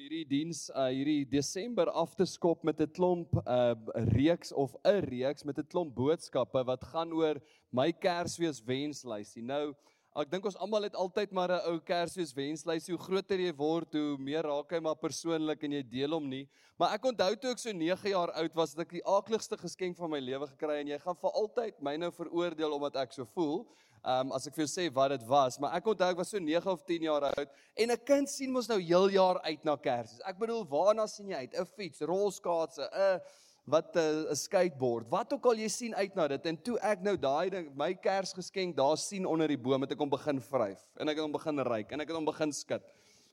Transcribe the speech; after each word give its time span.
hierdie 0.00 0.24
diens 0.24 0.68
uh 0.72 0.88
hierdie 0.88 1.26
Desember 1.28 1.90
af 1.92 2.14
te 2.16 2.24
skop 2.28 2.62
met 2.64 2.80
'n 2.80 2.88
klomp 2.96 3.34
uh 3.42 3.74
reeks 4.16 4.52
of 4.52 4.74
'n 4.84 5.04
reeks 5.04 5.44
met 5.44 5.58
'n 5.58 5.68
klomp 5.72 5.94
boodskappe 5.94 6.64
wat 6.64 6.84
gaan 6.92 7.12
oor 7.12 7.40
my 7.70 7.92
Kersfees 7.92 8.62
wenslysie. 8.64 9.42
Nou, 9.42 9.74
ek 10.16 10.30
dink 10.30 10.44
ons 10.44 10.56
almal 10.56 10.88
het 10.88 10.96
altyd 10.96 11.32
maar 11.32 11.52
'n 11.52 11.66
ou 11.68 11.78
Kersfees 11.80 12.32
wenslysie. 12.32 12.94
Hoe 12.94 13.04
groter 13.04 13.38
jy 13.38 13.52
word, 13.52 13.92
hoe 13.92 14.16
meer 14.18 14.42
raak 14.42 14.72
hy 14.72 14.80
maar 14.80 14.96
persoonlik 14.96 15.62
en 15.64 15.72
jy 15.72 15.82
deel 15.82 16.12
hom 16.12 16.28
nie. 16.28 16.48
Maar 16.78 16.94
ek 16.94 17.04
onthou 17.04 17.36
toe 17.36 17.50
ek 17.50 17.58
so 17.58 17.72
9 17.72 18.08
jaar 18.08 18.32
oud 18.32 18.54
was, 18.54 18.74
dat 18.74 18.86
ek 18.86 18.92
die 18.92 19.04
aakligste 19.04 19.56
geskenk 19.56 19.96
van 19.96 20.10
my 20.10 20.20
lewe 20.20 20.46
gekry 20.46 20.80
en 20.80 20.88
jy 20.88 20.98
gaan 20.98 21.16
vir 21.16 21.30
altyd 21.30 21.82
my 21.82 21.96
nou 21.96 22.10
veroordeel 22.10 22.72
omdat 22.72 22.96
ek 22.96 23.12
so 23.12 23.24
voel. 23.24 23.66
Um 24.00 24.32
as 24.32 24.46
ek 24.48 24.54
vir 24.56 24.64
jou 24.64 24.70
sê 24.72 24.86
wat 24.96 25.12
dit 25.12 25.24
was, 25.28 25.58
maar 25.60 25.74
ek 25.76 25.90
onthou 25.92 26.08
ek 26.08 26.16
was 26.22 26.30
so 26.32 26.40
9 26.40 26.72
of 26.72 26.80
10 26.88 27.02
jaar 27.04 27.26
oud 27.28 27.48
en 27.76 27.90
'n 27.90 28.04
kind 28.06 28.28
sien 28.28 28.50
mos 28.50 28.68
nou 28.68 28.78
heel 28.80 29.10
jaar 29.12 29.40
uit 29.44 29.64
na 29.64 29.76
Kersfees. 29.76 30.22
Ek 30.24 30.38
bedoel, 30.38 30.64
waarna 30.64 31.06
sien 31.06 31.28
jy 31.28 31.36
uit? 31.36 31.54
'n 31.54 31.66
Fiets, 31.66 32.00
rolskaatse, 32.00 32.88
'n 32.88 33.20
wat 33.66 33.96
'n 33.96 34.34
skateboard. 34.34 35.08
Wat 35.10 35.32
ook 35.32 35.44
al 35.44 35.54
jy 35.54 35.68
sien 35.68 35.94
uit 35.94 36.14
na 36.14 36.28
dit 36.28 36.46
en 36.46 36.56
toe 36.56 36.78
ek 36.78 37.02
nou 37.02 37.16
daai 37.16 37.50
ding 37.50 37.76
my 37.76 37.94
Kersgeskenk 37.94 38.76
daar 38.76 38.96
sien 38.96 39.26
onder 39.26 39.48
die 39.48 39.58
boom 39.58 39.82
het 39.82 39.92
ek 39.92 39.98
hom 39.98 40.10
begin 40.10 40.40
vryf 40.40 40.80
en 40.96 41.08
ek 41.08 41.16
het 41.16 41.22
hom 41.22 41.32
begin 41.32 41.58
ryk 41.58 41.92
en 41.92 42.00
ek 42.00 42.08
het 42.08 42.16
hom 42.16 42.24
begin 42.24 42.52
skud. 42.52 42.82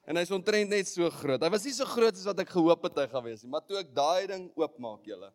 En 0.06 0.16
hy's 0.16 0.32
ontrent 0.32 0.70
net 0.70 0.88
so 0.88 1.10
groot. 1.10 1.42
Hy 1.42 1.50
was 1.50 1.66
nie 1.66 1.74
so 1.74 1.86
groot 1.86 2.14
as 2.14 2.26
wat 2.26 2.40
ek 2.40 2.50
gehoop 2.50 2.84
het 2.84 2.96
hy 2.96 3.08
gaan 3.08 3.24
wees 3.24 3.44
nie, 3.44 3.52
maar 3.52 3.62
toe 3.62 3.78
ek 3.78 3.96
daai 3.96 4.28
ding 4.28 4.52
oopmaak 4.56 5.04
julle, 5.06 5.32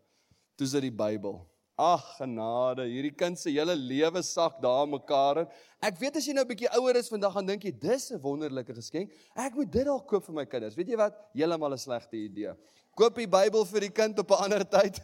toe 0.57 0.65
is 0.65 0.73
dit 0.73 0.83
die 0.83 0.91
Bybel. 0.91 1.41
Ag 1.81 2.03
genade, 2.19 2.85
hierdie 2.85 3.15
kind 3.17 3.39
se 3.39 3.51
hele 3.51 3.73
lewe 3.75 4.21
sak 4.23 4.59
daar 4.61 4.85
mekaar 4.87 5.39
in. 5.43 5.47
Ek 5.81 5.97
weet 5.99 6.19
as 6.21 6.27
jy 6.27 6.35
nou 6.35 6.45
'n 6.45 6.49
bietjie 6.49 6.69
ouer 6.77 6.97
is 6.97 7.09
vandag 7.09 7.33
gaan 7.33 7.47
dink 7.47 7.65
jy 7.65 7.73
dis 7.73 8.13
'n 8.13 8.21
wonderlike 8.21 8.75
geskenk. 8.75 9.11
Ek 9.35 9.55
moet 9.55 9.73
dit 9.73 9.85
dalk 9.85 10.07
koop 10.07 10.25
vir 10.25 10.35
my 10.35 10.45
kinders. 10.45 10.77
Weet 10.77 10.89
jy 10.89 10.97
wat? 10.97 11.17
Heeltemal 11.35 11.73
'n 11.73 11.79
slegte 11.79 12.17
idee. 12.17 12.55
Koop 12.93 13.17
die 13.17 13.25
Bybel 13.25 13.63
vir 13.65 13.87
die 13.87 13.95
kind 13.95 14.19
op 14.21 14.33
'n 14.37 14.45
ander 14.45 14.63
tyd. 14.69 14.99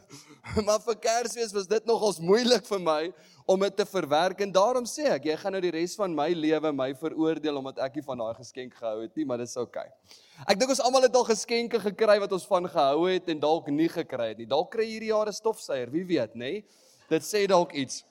maar 0.67 0.81
vir 0.81 0.97
Kersfees 0.97 1.55
was 1.56 1.67
dit 1.67 1.86
nogals 1.89 2.19
moeilik 2.20 2.67
vir 2.69 2.80
my 2.80 3.12
om 3.48 3.61
dit 3.64 3.77
te 3.77 3.86
verwerk 3.89 4.41
en 4.45 4.53
daarom 4.53 4.84
sê 4.84 5.06
ek 5.08 5.25
jy 5.25 5.36
gaan 5.41 5.55
nou 5.56 5.61
die 5.64 5.72
res 5.72 5.95
van 5.97 6.12
my 6.14 6.28
lewe 6.36 6.72
my 6.72 6.91
veroordeel 6.92 7.56
omdat 7.56 7.78
ek 7.86 7.97
nie 7.97 8.05
van 8.05 8.20
daai 8.20 8.34
geskenk 8.36 8.75
gehou 8.77 9.00
het 9.03 9.17
nie, 9.17 9.25
maar 9.25 9.41
dit 9.41 9.48
is 9.48 9.56
oukei. 9.56 9.86
Okay. 9.89 10.45
Ek 10.53 10.61
dink 10.61 10.75
ons 10.75 10.83
almal 10.84 11.06
het 11.08 11.17
al 11.17 11.25
geskenke 11.25 11.80
gekry 11.80 12.19
wat 12.20 12.33
ons 12.36 12.45
van 12.47 12.69
gehou 12.69 13.08
het 13.08 13.28
en 13.33 13.41
dalk 13.41 13.70
nie 13.72 13.89
gekry 13.89 14.34
het 14.34 14.42
nie. 14.42 14.48
Dalk 14.48 14.69
kry 14.77 14.84
hierdie 14.84 15.08
jaar 15.08 15.28
'n 15.28 15.33
stofsuier, 15.33 15.89
wie 15.91 16.05
weet, 16.05 16.36
nê? 16.36 16.64
Dit 17.08 17.23
sê 17.24 17.46
dalk 17.48 17.73
iets. 17.73 18.05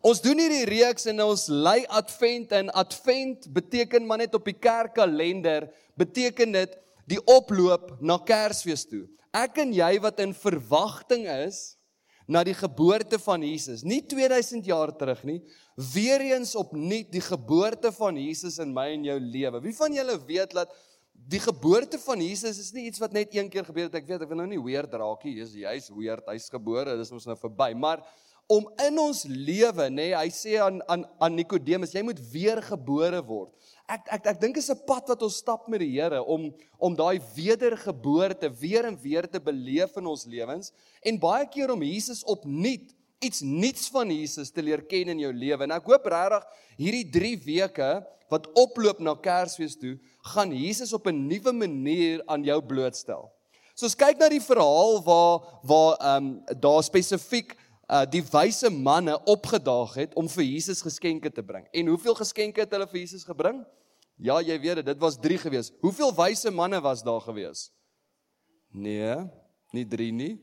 Ons 0.00 0.20
doen 0.20 0.40
hierdie 0.40 0.64
reeks 0.64 1.06
en 1.06 1.20
ons 1.20 1.48
lei 1.48 1.84
advent 1.88 2.52
en 2.52 2.70
advent 2.70 3.44
beteken 3.52 4.06
maar 4.06 4.18
net 4.18 4.34
op 4.34 4.44
die 4.44 4.56
kerkkalender 4.56 5.68
beteken 5.96 6.52
dit 6.52 6.78
die 7.10 7.20
oploop 7.30 7.96
na 8.00 8.18
Kersfees 8.18 8.86
toe. 8.88 9.04
Ek 9.34 9.58
en 9.62 9.72
jy 9.74 9.96
wat 10.02 10.20
in 10.22 10.34
verwagting 10.36 11.26
is 11.28 11.74
na 12.30 12.40
die 12.46 12.56
geboorte 12.56 13.18
van 13.20 13.42
Jesus, 13.44 13.82
nie 13.84 14.00
2000 14.08 14.64
jaar 14.64 14.94
terug 14.96 15.20
nie, 15.28 15.40
weer 15.92 16.22
eens 16.30 16.54
opnuut 16.56 17.10
die 17.12 17.22
geboorte 17.24 17.90
van 17.92 18.16
Jesus 18.16 18.56
in 18.62 18.72
my 18.72 18.86
en 18.94 19.04
jou 19.10 19.18
lewe. 19.20 19.60
Wie 19.66 19.74
van 19.76 19.92
julle 19.92 20.16
weet 20.24 20.54
dat 20.56 20.72
die 21.14 21.40
geboorte 21.40 21.98
van 22.02 22.20
Jesus 22.20 22.58
is 22.60 22.72
nie 22.74 22.86
iets 22.88 23.00
wat 23.00 23.12
net 23.16 23.32
een 23.34 23.48
keer 23.52 23.64
gebeur 23.64 23.88
het. 23.88 23.96
Ek 24.00 24.08
weet 24.08 24.24
ek 24.24 24.30
wil 24.30 24.40
nou 24.42 24.48
nie 24.50 24.60
weird 24.60 24.92
raak 24.92 25.24
nie. 25.24 25.38
Jesus, 25.38 25.56
hy's 25.64 25.88
weird, 25.94 26.26
hy's 26.28 26.50
gebore, 26.52 26.96
dis 27.00 27.12
ons 27.14 27.28
nou 27.28 27.36
verby. 27.40 27.70
Maar 27.76 28.02
om 28.46 28.66
in 28.86 28.98
ons 29.00 29.22
lewe, 29.24 29.86
nê, 29.88 30.10
nee, 30.10 30.16
hy 30.16 30.28
sê 30.34 30.58
aan 30.60 30.82
aan 30.90 31.04
aan 31.22 31.36
Nikodemus, 31.38 31.94
jy 31.96 32.02
moet 32.04 32.20
weer 32.32 32.60
gebore 32.62 33.22
word. 33.24 33.52
Ek 33.88 34.10
ek 34.18 34.26
ek 34.34 34.40
dink 34.40 34.58
is 34.60 34.70
'n 34.70 34.84
pad 34.86 35.08
wat 35.08 35.22
ons 35.22 35.36
stap 35.40 35.68
met 35.68 35.80
die 35.80 35.92
Here 35.96 36.20
om 36.22 36.52
om 36.78 36.96
daai 36.96 37.20
wedergeboorte 37.36 38.50
weer 38.60 38.84
en 38.84 38.96
weer 39.00 39.26
te 39.26 39.40
beleef 39.40 39.96
in 39.96 40.06
ons 40.06 40.26
lewens 40.26 40.72
en 41.02 41.18
baie 41.18 41.46
keer 41.48 41.70
om 41.70 41.82
Jesus 41.82 42.24
opnuut 42.24 42.92
iets 43.24 43.40
nuuts 43.40 43.88
van 43.88 44.10
Jesus 44.10 44.50
te 44.50 44.62
leer 44.62 44.82
ken 44.84 45.08
in 45.08 45.20
jou 45.20 45.32
lewe. 45.32 45.64
En 45.64 45.72
ek 45.72 45.86
hoop 45.88 46.04
regtig 46.06 46.44
hierdie 46.76 47.08
3 47.10 47.36
weke 47.44 47.90
wat 48.28 48.48
oploop 48.58 49.00
na 49.00 49.14
Kersfees 49.14 49.76
toe, 49.78 49.98
gaan 50.34 50.52
Jesus 50.52 50.92
op 50.92 51.06
'n 51.06 51.28
nuwe 51.28 51.52
manier 51.52 52.22
aan 52.26 52.44
jou 52.44 52.60
blootstel. 52.60 53.30
So 53.74 53.86
as 53.86 53.96
kyk 53.98 54.18
na 54.18 54.28
die 54.28 54.42
verhaal 54.42 55.02
waar 55.02 55.40
waar 55.62 55.96
ehm 55.98 56.26
um, 56.26 56.58
daar 56.60 56.82
spesifiek 56.82 57.56
uh 57.88 58.04
die 58.08 58.22
wyse 58.32 58.70
manne 58.70 59.16
opgedaag 59.24 59.94
het 59.94 60.14
om 60.14 60.28
vir 60.28 60.44
Jesus 60.44 60.82
geskenke 60.82 61.30
te 61.30 61.42
bring. 61.42 61.66
En 61.72 61.86
hoeveel 61.92 62.14
geskenke 62.14 62.64
het 62.64 62.72
hulle 62.72 62.88
vir 62.88 63.00
Jesus 63.00 63.24
gebring? 63.24 63.64
Ja, 64.16 64.38
jy 64.40 64.56
weet 64.60 64.80
dit, 64.80 64.86
dit 64.86 65.00
was 65.02 65.18
3 65.18 65.38
gewees. 65.38 65.72
Hoeveel 65.82 66.14
wyse 66.14 66.50
manne 66.50 66.80
was 66.80 67.02
daar 67.02 67.20
gewees? 67.20 67.68
Nee, 68.70 69.16
nie 69.74 69.86
3 69.86 70.12
nie. 70.12 70.34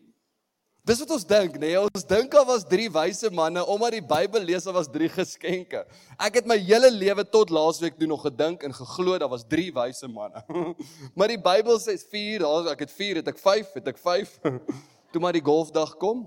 Dis 0.82 0.98
wat 0.98 1.12
ons 1.14 1.26
dink? 1.30 1.60
Nee? 1.62 1.76
Ons 1.78 2.06
dink 2.10 2.32
daar 2.34 2.46
was 2.50 2.64
3 2.66 2.88
wyse 2.90 3.30
manne 3.38 3.62
omdat 3.70 3.94
die 4.00 4.06
Bybel 4.06 4.42
lees 4.50 4.66
daar 4.66 4.76
was 4.80 4.90
3 4.90 5.10
geskenke. 5.14 5.84
Ek 6.18 6.40
het 6.40 6.50
my 6.50 6.58
hele 6.58 6.90
lewe 6.92 7.26
tot 7.30 7.54
laasweek 7.54 8.00
toe 8.00 8.10
nog 8.10 8.26
gedink 8.26 8.66
en 8.66 8.74
geglo 8.74 9.18
daar 9.22 9.30
was 9.30 9.46
3 9.46 9.70
wyse 9.78 10.10
manne. 10.10 10.42
maar 11.18 11.30
die 11.30 11.40
Bybel 11.42 11.78
sê 11.80 11.96
4, 12.02 12.42
daar 12.46 12.74
ek 12.74 12.88
het 12.88 12.96
4, 12.98 13.22
het 13.22 13.30
ek 13.30 13.40
5, 13.40 13.76
het 13.78 13.92
ek 13.94 14.02
5. 14.02 14.38
toe 15.14 15.22
maar 15.22 15.38
die 15.38 15.46
golfdag 15.46 15.94
kom. 16.02 16.26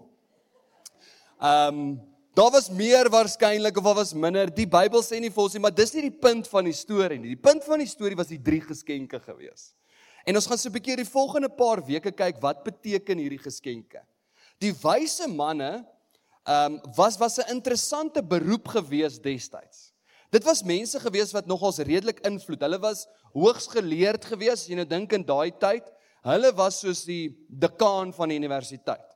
Ehm 1.44 1.78
um, 1.78 2.12
daar 2.34 2.50
was 2.50 2.70
meer 2.70 3.10
waarskynlik 3.10 3.76
of 3.76 3.84
daar 3.84 3.94
was 3.94 4.12
minder. 4.14 4.48
Die 4.54 4.66
Bybel 4.66 5.02
sê 5.04 5.20
nie 5.20 5.30
vir 5.30 5.42
ons 5.42 5.52
nie, 5.54 5.60
maar 5.60 5.74
dis 5.76 5.92
nie 5.94 6.06
die 6.06 6.18
punt 6.24 6.48
van 6.48 6.64
die 6.64 6.74
storie 6.74 7.18
nie. 7.20 7.34
Die 7.34 7.42
punt 7.48 7.66
van 7.68 7.82
die 7.82 7.90
storie 7.90 8.16
was 8.16 8.32
die 8.32 8.40
3 8.42 8.62
geskenke 8.70 9.20
gewees. 9.20 9.74
En 10.24 10.34
ons 10.40 10.48
gaan 10.48 10.58
so 10.58 10.70
'n 10.70 10.72
bietjie 10.72 10.96
die 10.96 11.04
volgende 11.04 11.50
paar 11.52 11.84
weke 11.84 12.10
kyk 12.10 12.40
wat 12.40 12.64
beteken 12.64 13.18
hierdie 13.18 13.42
geskenke. 13.44 14.00
Die 14.58 14.72
wyse 14.72 15.28
manne 15.28 15.84
ehm 16.48 16.80
um, 16.80 16.80
was 16.96 17.18
was 17.18 17.38
'n 17.38 17.50
interessante 17.50 18.22
beroep 18.22 18.68
gewees 18.68 19.20
destyds. 19.20 19.92
Dit 20.30 20.44
was 20.44 20.64
mense 20.64 20.98
gewees 21.00 21.32
wat 21.32 21.46
nogals 21.46 21.78
redelik 21.78 22.20
invloed. 22.26 22.60
Hulle 22.60 22.80
was 22.80 23.06
hoogs 23.34 23.66
geleerd 23.66 24.24
gewees, 24.24 24.66
jy 24.66 24.74
nou 24.74 24.86
dink 24.86 25.12
in 25.12 25.24
daai 25.24 25.52
tyd. 25.58 25.92
Hulle 26.22 26.54
was 26.56 26.80
soos 26.80 27.04
die 27.04 27.36
dekaan 27.48 28.12
van 28.12 28.28
die 28.28 28.38
universiteit. 28.38 29.13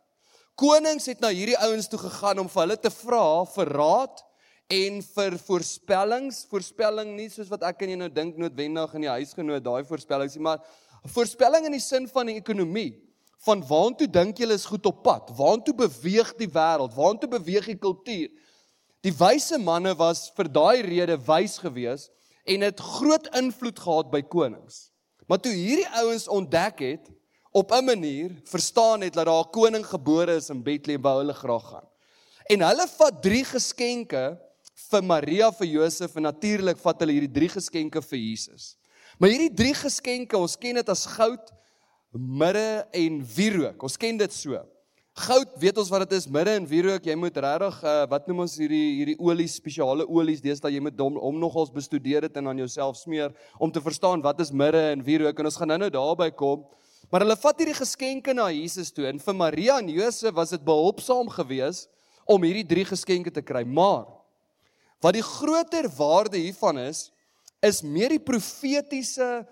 Konings 0.58 1.06
het 1.06 1.20
na 1.22 1.28
hierdie 1.30 1.58
ouens 1.62 1.86
toe 1.86 2.00
gegaan 2.02 2.40
om 2.42 2.48
vir 2.50 2.64
hulle 2.64 2.76
te 2.82 2.90
vra 2.90 3.44
vir 3.46 3.68
raad 3.78 4.22
en 4.74 4.96
vir 5.14 5.36
voorspellings, 5.46 6.40
voorspelling 6.50 7.12
nie 7.14 7.28
soos 7.30 7.50
wat 7.52 7.62
ek 7.68 7.84
en 7.84 7.92
jy 7.92 7.98
nou 8.00 8.08
dink 8.10 8.40
noodwendig 8.42 8.96
in 8.98 9.06
die 9.06 9.12
huisgenoot 9.12 9.62
daai 9.62 9.84
voorspellings 9.86 10.34
nie, 10.34 10.42
maar 10.48 10.58
voorspelling 11.14 11.68
in 11.68 11.76
die 11.76 11.84
sin 11.84 12.08
van 12.10 12.32
die 12.32 12.40
ekonomie 12.40 12.90
van 13.46 13.62
waantoe 13.68 14.08
dink 14.10 14.42
julle 14.42 14.56
is 14.58 14.66
goed 14.66 14.86
op 14.90 15.04
pad? 15.06 15.30
Waantoe 15.38 15.76
beweeg 15.78 16.34
die 16.40 16.50
wêreld? 16.50 16.96
Waantoe 16.96 17.30
beweeg 17.38 17.70
die 17.70 17.78
kultuur? 17.78 18.26
Die 19.06 19.14
wyse 19.14 19.60
manne 19.62 19.94
was 19.94 20.26
vir 20.34 20.50
daai 20.50 20.82
rede 20.82 21.20
wys 21.28 21.60
gewees 21.62 22.08
en 22.50 22.66
het 22.66 22.82
groot 22.82 23.30
invloed 23.38 23.78
gehad 23.78 24.10
by 24.10 24.24
konings. 24.26 24.88
Maar 25.30 25.38
toe 25.44 25.54
hierdie 25.54 25.86
ouens 26.02 26.26
ontdek 26.26 26.82
het 26.82 27.06
op 27.52 27.72
'n 27.72 27.84
manier 27.84 28.30
verstaan 28.44 29.00
het 29.00 29.14
dat 29.14 29.26
daar 29.26 29.44
'n 29.44 29.50
koning 29.50 29.86
gebore 29.86 30.36
is 30.36 30.50
in 30.50 30.62
Bethlehem 30.62 31.02
waar 31.02 31.16
hulle 31.16 31.34
graag 31.34 31.68
gaan. 31.68 31.88
En 32.46 32.60
hulle 32.60 32.86
vat 32.88 33.22
drie 33.22 33.44
geskenke 33.44 34.38
vir 34.90 35.04
Maria 35.04 35.52
vir 35.52 35.66
Josef 35.66 36.16
en 36.16 36.22
natuurlik 36.22 36.78
vat 36.78 37.00
hulle 37.00 37.12
hierdie 37.12 37.32
drie 37.32 37.48
geskenke 37.48 38.02
vir 38.02 38.18
Jesus. 38.18 38.76
Maar 39.18 39.30
hierdie 39.30 39.54
drie 39.54 39.74
geskenke, 39.74 40.38
ons 40.38 40.56
ken 40.56 40.74
dit 40.74 40.88
as 40.88 41.06
goud, 41.06 41.52
mirre 42.12 42.86
en 42.92 43.20
wierook. 43.36 43.82
Ons 43.82 43.96
ken 43.96 44.16
dit 44.16 44.32
so. 44.32 44.60
Goud, 45.18 45.50
weet 45.58 45.78
ons 45.80 45.88
wat 45.90 46.04
dit 46.04 46.14
is, 46.20 46.28
midde 46.30 46.52
in 46.54 46.66
wierook, 46.70 47.06
jy 47.08 47.16
moet 47.18 47.38
regtig 47.42 47.78
uh, 47.82 47.94
wat 48.10 48.28
noem 48.30 48.44
ons 48.44 48.52
hierdie 48.60 49.00
hierdie 49.00 49.16
olies, 49.18 49.56
spesiale 49.58 50.06
olies, 50.06 50.42
deesdae 50.44 50.70
jy 50.76 50.82
moet 50.84 51.00
hom, 51.02 51.16
hom 51.18 51.40
nogals 51.42 51.72
bestudeer 51.74 52.28
dit 52.28 52.36
en 52.38 52.52
aan 52.52 52.60
jouself 52.62 53.00
smeer 53.00 53.34
om 53.58 53.72
te 53.74 53.82
verstaan 53.82 54.22
wat 54.22 54.38
is 54.44 54.54
midde 54.54 54.78
in 54.92 55.02
wierook 55.02 55.40
en 55.40 55.50
ons 55.50 55.58
gaan 55.58 55.72
nou-nou 55.74 55.90
daarby 55.96 56.30
kom. 56.38 56.62
Maar 57.08 57.24
hulle 57.24 57.38
vat 57.40 57.60
hierdie 57.62 57.78
geskenke 57.78 58.34
na 58.36 58.50
Jesus 58.52 58.90
toe 58.92 59.06
en 59.08 59.20
vir 59.22 59.36
Maria 59.36 59.78
en 59.80 59.88
Josef 59.88 60.34
was 60.36 60.52
dit 60.52 60.64
behulpsaam 60.64 61.30
geweest 61.32 61.88
om 62.28 62.44
hierdie 62.44 62.66
drie 62.68 62.84
geskenke 62.84 63.32
te 63.32 63.40
kry. 63.40 63.62
Maar 63.64 64.04
wat 65.00 65.16
die 65.16 65.24
groter 65.24 65.88
waarde 65.96 66.36
hiervan 66.36 66.80
is, 66.82 67.08
is 67.64 67.80
meer 67.82 68.12
die 68.12 68.22
profetiese 68.22 69.46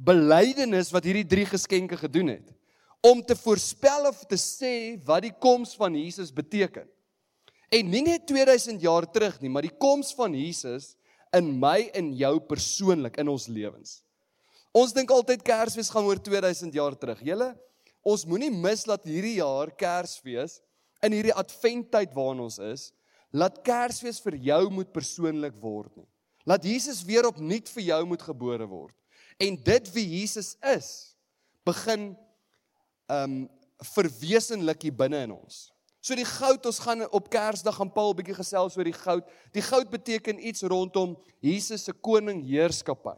belydenis 0.00 0.90
wat 0.94 1.04
hierdie 1.06 1.28
drie 1.28 1.46
geskenke 1.46 1.98
gedoen 2.00 2.32
het 2.38 2.48
om 3.02 3.18
te 3.26 3.34
voorspel 3.34 4.06
of 4.06 4.20
te 4.30 4.38
sê 4.38 4.74
wat 5.02 5.24
die 5.24 5.34
koms 5.34 5.74
van 5.74 5.96
Jesus 5.98 6.30
beteken. 6.30 6.86
En 7.72 7.88
nie 7.90 8.04
net 8.06 8.28
2000 8.28 8.78
jaar 8.84 9.08
terug 9.10 9.40
nie, 9.42 9.50
maar 9.50 9.66
die 9.66 9.74
koms 9.74 10.12
van 10.14 10.36
Jesus 10.38 10.92
in 11.34 11.48
my 11.58 11.88
en 11.98 12.12
jou 12.14 12.36
persoonlik 12.46 13.18
in 13.18 13.32
ons 13.32 13.48
lewens. 13.50 13.98
Ons 14.72 14.94
dink 14.96 15.10
altyd 15.12 15.42
Kersfees 15.44 15.90
gaan 15.92 16.06
oor 16.08 16.20
2000 16.20 16.72
jaar 16.72 16.96
terug. 16.96 17.20
Julle, 17.20 17.50
ons 18.02 18.24
moenie 18.28 18.50
mis 18.52 18.86
dat 18.88 19.04
hierdie 19.04 19.36
jaar 19.42 19.70
Kersfees 19.76 20.60
in 21.04 21.12
hierdie 21.12 21.34
adventtyd 21.36 22.14
waarin 22.16 22.40
ons 22.46 22.56
is, 22.62 22.88
laat 23.36 23.60
Kersfees 23.66 24.20
vir 24.24 24.38
jou 24.48 24.62
moet 24.72 24.92
persoonlik 24.94 25.58
word 25.60 25.92
nie. 26.00 26.08
Laat 26.48 26.64
Jesus 26.66 27.02
weer 27.06 27.28
opnuut 27.28 27.68
vir 27.76 27.84
jou 27.90 28.00
moet 28.08 28.24
gebore 28.24 28.66
word. 28.66 28.94
En 29.38 29.58
dit 29.60 29.90
wie 29.94 30.06
Jesus 30.18 30.54
is, 30.72 30.88
begin 31.66 32.12
um 33.12 33.44
verwesenlik 33.92 34.86
hier 34.86 34.94
binne 34.94 35.24
in 35.26 35.34
ons. 35.34 35.68
So 36.02 36.16
die 36.18 36.26
goud, 36.26 36.64
ons 36.66 36.80
gaan 36.82 37.04
op 37.14 37.28
Kersdag 37.30 37.76
gaan 37.78 37.90
Paul 37.94 38.14
bietjie 38.18 38.34
gesels 38.34 38.76
oor 38.78 38.88
die 38.88 38.96
goud. 38.96 39.28
Die 39.54 39.62
goud 39.62 39.90
beteken 39.90 40.40
iets 40.42 40.64
rondom 40.66 41.14
Jesus 41.44 41.84
se 41.86 41.94
koning 41.94 42.40
heerskappy. 42.46 43.14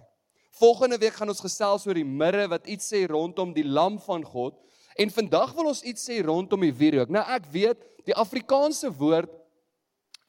Volgende 0.55 0.99
week 1.03 1.17
gaan 1.19 1.33
ons 1.33 1.43
gesels 1.43 1.87
oor 1.89 1.99
die 1.99 2.07
mirre 2.07 2.47
wat 2.53 2.69
iets 2.71 2.87
sê 2.93 3.05
rondom 3.11 3.51
die 3.57 3.67
lam 3.67 3.97
van 4.05 4.23
God 4.23 4.55
en 4.95 5.11
vandag 5.11 5.55
wil 5.57 5.73
ons 5.73 5.83
iets 5.83 6.05
sê 6.07 6.21
rondom 6.23 6.63
die 6.63 6.75
wierook. 6.75 7.11
Nou 7.11 7.25
ek 7.35 7.49
weet 7.51 7.81
die 8.07 8.15
Afrikaanse 8.15 8.93
woord 8.95 9.33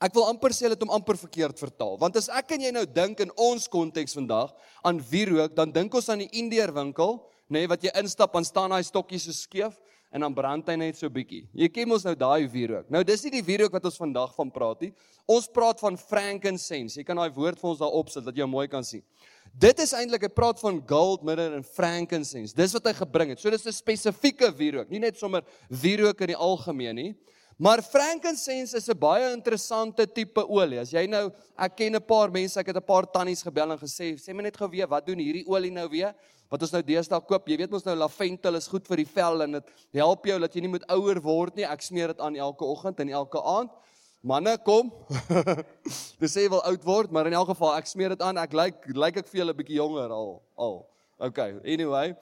ek 0.01 0.15
wil 0.17 0.25
amper 0.27 0.53
sê 0.53 0.69
dit 0.71 0.81
om 0.83 0.91
amper 0.97 1.17
verkeerd 1.19 1.61
vertaal. 1.61 1.95
Want 2.01 2.17
as 2.17 2.27
ek 2.33 2.55
en 2.57 2.65
jy 2.65 2.73
nou 2.73 2.83
dink 2.89 3.21
in 3.21 3.31
ons 3.37 3.69
konteks 3.71 4.17
vandag 4.17 4.51
aan 4.85 4.99
wierook, 5.11 5.53
dan 5.55 5.71
dink 5.73 5.93
ons 5.93 6.09
aan 6.09 6.25
die 6.25 6.31
Indeer 6.41 6.73
winkel 6.73 7.19
nê 7.45 7.61
nee, 7.61 7.69
wat 7.69 7.83
jy 7.85 7.93
instap 8.01 8.33
en 8.39 8.45
staan 8.45 8.73
daai 8.73 8.83
stokkies 8.83 9.27
so 9.29 9.37
skeef 9.37 9.77
en 10.15 10.23
dan 10.25 10.33
brand 10.33 10.69
hy 10.71 10.75
net 10.79 10.97
so 10.97 11.11
bietjie. 11.11 11.43
Jy 11.53 11.67
ken 11.69 11.89
mos 11.91 12.05
nou 12.07 12.15
daai 12.17 12.47
wierook. 12.49 12.87
Nou 12.89 13.03
dis 13.05 13.25
nie 13.27 13.35
die 13.37 13.45
wierook 13.45 13.73
wat 13.75 13.85
ons 13.85 13.99
vandag 13.99 14.33
van 14.37 14.51
praat 14.53 14.85
nie. 14.85 14.91
Ons 15.29 15.49
praat 15.51 15.81
van 15.83 15.97
frankincense. 15.99 16.95
Jy 16.97 17.05
kan 17.05 17.19
daai 17.19 17.33
woord 17.35 17.59
vir 17.59 17.69
ons 17.73 17.81
daar 17.81 17.97
opsit 17.99 18.25
dat 18.25 18.37
jy 18.37 18.47
mooi 18.49 18.65
kan 18.71 18.85
sien. 18.87 19.03
Dit 19.55 19.79
is 19.79 19.93
eintlik 19.95 20.23
'n 20.23 20.33
praat 20.33 20.59
van 20.59 20.83
gold, 20.85 21.23
myrrh 21.23 21.55
en 21.55 21.63
frankincense. 21.63 22.55
Dis 22.55 22.73
wat 22.73 22.85
hy 22.85 22.93
gebring 22.93 23.29
het. 23.29 23.39
So 23.39 23.49
dis 23.49 23.65
'n 23.65 23.71
spesifieke 23.71 24.51
wierook, 24.51 24.89
nie 24.89 24.99
net 24.99 25.17
sommer 25.17 25.43
wierook 25.69 26.21
in 26.21 26.27
die 26.27 26.35
algemeen 26.35 26.95
nie. 26.95 27.15
Maar 27.57 27.81
frankincense 27.81 28.75
is 28.75 28.89
'n 28.89 28.99
baie 28.99 29.31
interessante 29.31 30.11
tipe 30.11 30.45
olie. 30.49 30.79
As 30.79 30.91
jy 30.91 31.07
nou, 31.07 31.31
ek 31.57 31.75
ken 31.77 31.95
'n 31.95 32.01
paar 32.01 32.29
mense, 32.29 32.59
ek 32.59 32.67
het 32.67 32.75
'n 32.75 32.83
paar 32.85 33.09
tannies 33.09 33.41
gebel 33.41 33.71
en 33.71 33.77
gesê, 33.79 34.19
sê 34.19 34.33
my 34.33 34.43
net 34.43 34.57
gou 34.57 34.69
weer, 34.69 34.87
wat 34.87 35.05
doen 35.05 35.19
hierdie 35.19 35.47
olie 35.47 35.71
nou 35.71 35.89
weer? 35.89 36.13
wat 36.51 36.65
ons 36.65 36.75
nou 36.75 36.81
deesdae 36.85 37.21
koop. 37.27 37.49
Jy 37.49 37.57
weet 37.63 37.73
mos 37.73 37.85
nou 37.87 37.95
lavendel 37.97 38.59
is 38.59 38.69
goed 38.71 38.85
vir 38.89 39.01
die 39.01 39.09
vel 39.15 39.45
en 39.45 39.57
dit 39.57 39.73
help 39.97 40.29
jou 40.29 40.37
dat 40.43 40.55
jy 40.55 40.65
nie 40.65 40.73
moet 40.75 40.85
ouer 40.93 41.19
word 41.23 41.57
nie. 41.59 41.65
Ek 41.67 41.83
smeer 41.83 42.13
dit 42.13 42.23
aan 42.23 42.37
elke 42.37 42.67
oggend 42.67 43.01
en 43.03 43.11
elke 43.21 43.41
aand. 43.41 43.73
Manne, 44.25 44.55
kom. 44.65 44.87
Dis 46.21 46.33
sê 46.33 46.47
wil 46.49 46.63
oud 46.65 46.85
word, 46.87 47.11
maar 47.13 47.27
in 47.29 47.35
elk 47.37 47.51
geval 47.51 47.75
ek 47.77 47.85
smeer 47.85 48.15
dit 48.15 48.23
aan. 48.25 48.39
Ek 48.41 48.55
lyk 48.57 48.87
lyk 48.97 49.19
ek 49.21 49.27
vir 49.29 49.43
julle 49.43 49.53
'n 49.53 49.59
bietjie 49.59 49.77
jonger 49.77 50.09
al 50.09 50.31
al. 50.57 50.79
Okay, 51.27 51.53
anyway. 51.61 52.15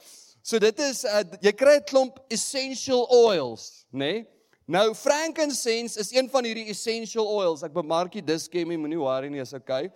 So 0.44 0.60
dit 0.60 0.82
is 0.84 1.06
uh, 1.08 1.24
jy 1.40 1.54
kry 1.56 1.78
'n 1.80 1.88
klomp 1.88 2.20
essential 2.28 3.08
oils, 3.08 3.86
né? 3.88 4.04
Nee? 4.04 4.28
Nou 4.68 4.92
frankincense 4.96 5.96
is 6.00 6.12
een 6.12 6.28
van 6.28 6.44
hierdie 6.44 6.68
essential 6.76 7.24
oils. 7.24 7.64
Ek 7.64 7.72
bemark 7.72 8.12
dit 8.12 8.28
dis 8.28 8.50
skemie, 8.52 8.76
moenie 8.76 9.00
worry 9.00 9.32
nie, 9.32 9.40
is 9.40 9.56
okay. 9.56 9.88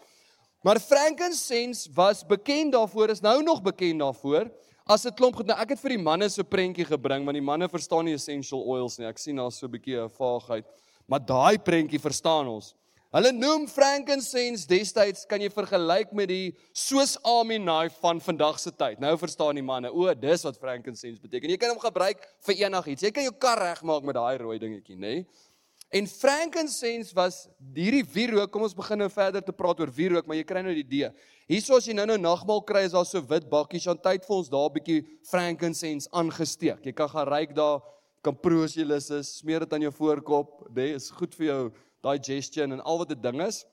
Maar 0.64 0.80
frankincense 0.80 1.92
was 1.92 2.24
bekend 2.24 2.72
daarvoor, 2.72 3.12
is 3.12 3.24
nou 3.24 3.42
nog 3.44 3.60
bekend 3.60 4.00
daarvoor 4.00 4.48
as 4.88 5.04
'n 5.04 5.12
klomp 5.12 5.36
goed. 5.36 5.48
Nou 5.52 5.60
ek 5.60 5.76
het 5.76 5.80
vir 5.84 6.00
die 6.00 6.04
manne 6.08 6.30
so 6.30 6.44
prentjie 6.44 6.88
gebring, 6.88 7.28
want 7.28 7.36
die 7.36 7.44
manne 7.52 7.68
verstaan 7.68 8.06
nie 8.08 8.16
essential 8.16 8.64
oils 8.64 8.98
nie. 8.98 9.08
Ek 9.08 9.20
sien 9.20 9.36
daar's 9.36 9.60
so 9.60 9.68
'n 9.68 9.76
bietjie 9.76 10.00
'n 10.00 10.10
vaagheid. 10.10 10.64
Maar 11.08 11.24
daai 11.24 11.58
prentjie 11.64 12.00
verstaan 12.00 12.50
ons. 12.52 12.74
Hulle 13.16 13.32
noem 13.32 13.64
frankincense 13.72 14.68
destyds 14.68 15.24
kan 15.30 15.40
jy 15.40 15.48
vergelyk 15.50 16.12
met 16.12 16.28
die 16.28 16.52
soos 16.76 17.16
Ami 17.24 17.56
knife 17.62 17.96
van 18.04 18.20
vandag 18.22 18.60
se 18.60 18.74
tyd. 18.76 19.00
Nou 19.00 19.14
verstaan 19.18 19.56
die 19.56 19.64
manne, 19.64 19.90
o, 19.90 20.12
dis 20.12 20.44
wat 20.44 20.60
frankincense 20.60 21.22
beteken. 21.24 21.54
Jy 21.56 21.60
kan 21.62 21.72
hom 21.72 21.80
gebruik 21.80 22.26
vir 22.46 22.66
enigiets. 22.66 23.08
Jy 23.08 23.14
kan 23.16 23.24
jou 23.24 23.34
kar 23.40 23.64
regmaak 23.64 24.04
met 24.04 24.20
daai 24.20 24.36
rooi 24.44 24.58
dingetjie, 24.60 25.00
nê? 25.00 25.14
Nee? 25.22 25.46
En 25.88 26.04
frankincense 26.12 27.16
was 27.16 27.46
hierdie 27.72 28.04
wierook, 28.12 28.52
kom 28.52 28.66
ons 28.68 28.76
begin 28.76 29.00
nou 29.00 29.08
verder 29.12 29.44
te 29.44 29.54
praat 29.56 29.80
oor 29.80 29.92
wierook, 29.96 30.26
maar 30.28 30.36
jy 30.36 30.44
kry 30.50 30.64
nou 30.66 30.74
die 30.76 30.84
idee. 30.84 31.14
Hierso 31.48 31.78
as 31.80 31.88
jy 31.88 31.96
nou 31.96 32.04
nou 32.10 32.18
nagmaal 32.20 32.60
kry 32.68 32.82
is 32.90 32.96
daar 32.96 33.08
so 33.08 33.24
wit 33.30 33.48
bakkies 33.48 33.88
aan 33.88 34.02
tyd 34.04 34.28
vir 34.28 34.36
ons 34.36 34.52
daar 34.52 34.68
'n 34.68 34.76
bietjie 34.76 35.06
frankincense 35.32 36.10
aangesteek. 36.12 36.84
Jy 36.84 36.92
kan 36.92 37.08
gaan 37.08 37.28
ryk 37.32 37.56
daar, 37.56 37.80
kan 38.28 38.36
proe 38.44 38.66
as 38.68 38.76
jy 38.76 38.84
lus 38.88 39.08
is, 39.16 39.30
smeer 39.40 39.64
dit 39.64 39.74
aan 39.76 39.86
jou 39.88 39.94
voorkop, 39.96 40.66
dit 40.68 40.84
nee, 40.84 40.96
is 41.00 41.08
goed 41.16 41.36
vir 41.40 41.48
jou 41.48 41.62
digestion 42.08 42.76
en 42.76 42.84
al 42.84 43.00
wat 43.02 43.14
dit 43.14 43.22
ding 43.24 43.40
is. 43.46 43.64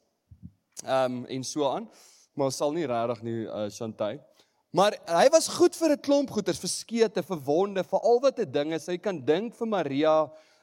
Ehm 0.84 1.20
um, 1.20 1.24
en 1.30 1.44
so 1.46 1.66
aan. 1.70 1.88
Maar 2.34 2.52
sal 2.54 2.72
nie 2.74 2.86
regtig 2.90 3.22
nie 3.22 3.40
uh, 3.46 3.66
Chantay. 3.70 4.18
Maar 4.74 4.96
hy 5.06 5.28
was 5.30 5.46
goed 5.54 5.76
vir 5.78 5.94
'n 5.94 6.02
klomp 6.02 6.30
goeters, 6.34 6.58
vir 6.58 6.70
skete, 6.70 7.22
vir 7.22 7.38
wonde, 7.46 7.84
vir 7.84 8.00
al 8.00 8.18
wat 8.20 8.40
'n 8.40 8.50
ding 8.50 8.72
is. 8.74 8.88
Jy 8.88 8.98
kan 8.98 9.20
dink 9.24 9.54
vir 9.54 9.66
Maria 9.66 10.16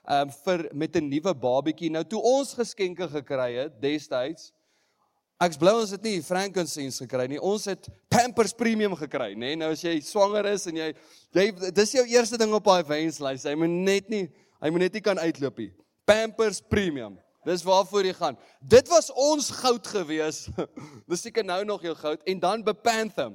um 0.07 0.29
vir 0.43 0.67
met 0.73 0.95
'n 0.95 1.09
nuwe 1.09 1.33
babatjie. 1.33 1.91
Nou 1.91 2.03
toe 2.03 2.21
ons 2.21 2.53
geskenke 2.53 3.07
gekry 3.07 3.55
het 3.55 3.81
destyds 3.81 4.51
Ek's 5.41 5.57
bly 5.57 5.71
ons 5.73 5.89
het 5.95 6.03
nie 6.05 6.19
frankincense 6.21 7.01
gekry 7.01 7.23
nie. 7.31 7.39
Ons 7.41 7.63
het 7.65 7.87
Pampers 8.13 8.51
Premium 8.53 8.93
gekry, 8.99 9.31
nê? 9.33 9.55
Nee, 9.55 9.57
nou 9.57 9.71
as 9.73 9.81
jy 9.81 9.95
swanger 10.05 10.45
is 10.51 10.67
en 10.69 10.77
jy 10.77 10.89
jy 11.33 11.45
dis 11.73 11.95
jou 11.95 12.03
eerste 12.13 12.37
ding 12.37 12.51
op 12.53 12.67
daai 12.69 12.85
wenslys. 12.85 13.47
Hy 13.49 13.55
moet 13.57 13.73
net 13.73 14.11
nie 14.13 14.27
hy 14.61 14.69
moet 14.69 14.85
net 14.85 14.99
nie 14.99 15.01
kan 15.01 15.17
uitloop 15.17 15.57
nie. 15.63 15.71
Pampers 16.05 16.59
Premium. 16.61 17.15
Dis 17.47 17.63
waarvoor 17.65 18.05
jy 18.05 18.13
gaan. 18.19 18.37
Dit 18.61 18.91
was 18.91 19.09
ons 19.17 19.47
goud 19.63 19.89
gewees. 19.89 20.43
dis 21.09 21.25
seker 21.25 21.47
nou 21.47 21.63
nog 21.65 21.81
jou 21.89 21.95
goud 21.97 22.21
en 22.29 22.43
dan 22.43 22.61
Bepanthem. 22.67 23.33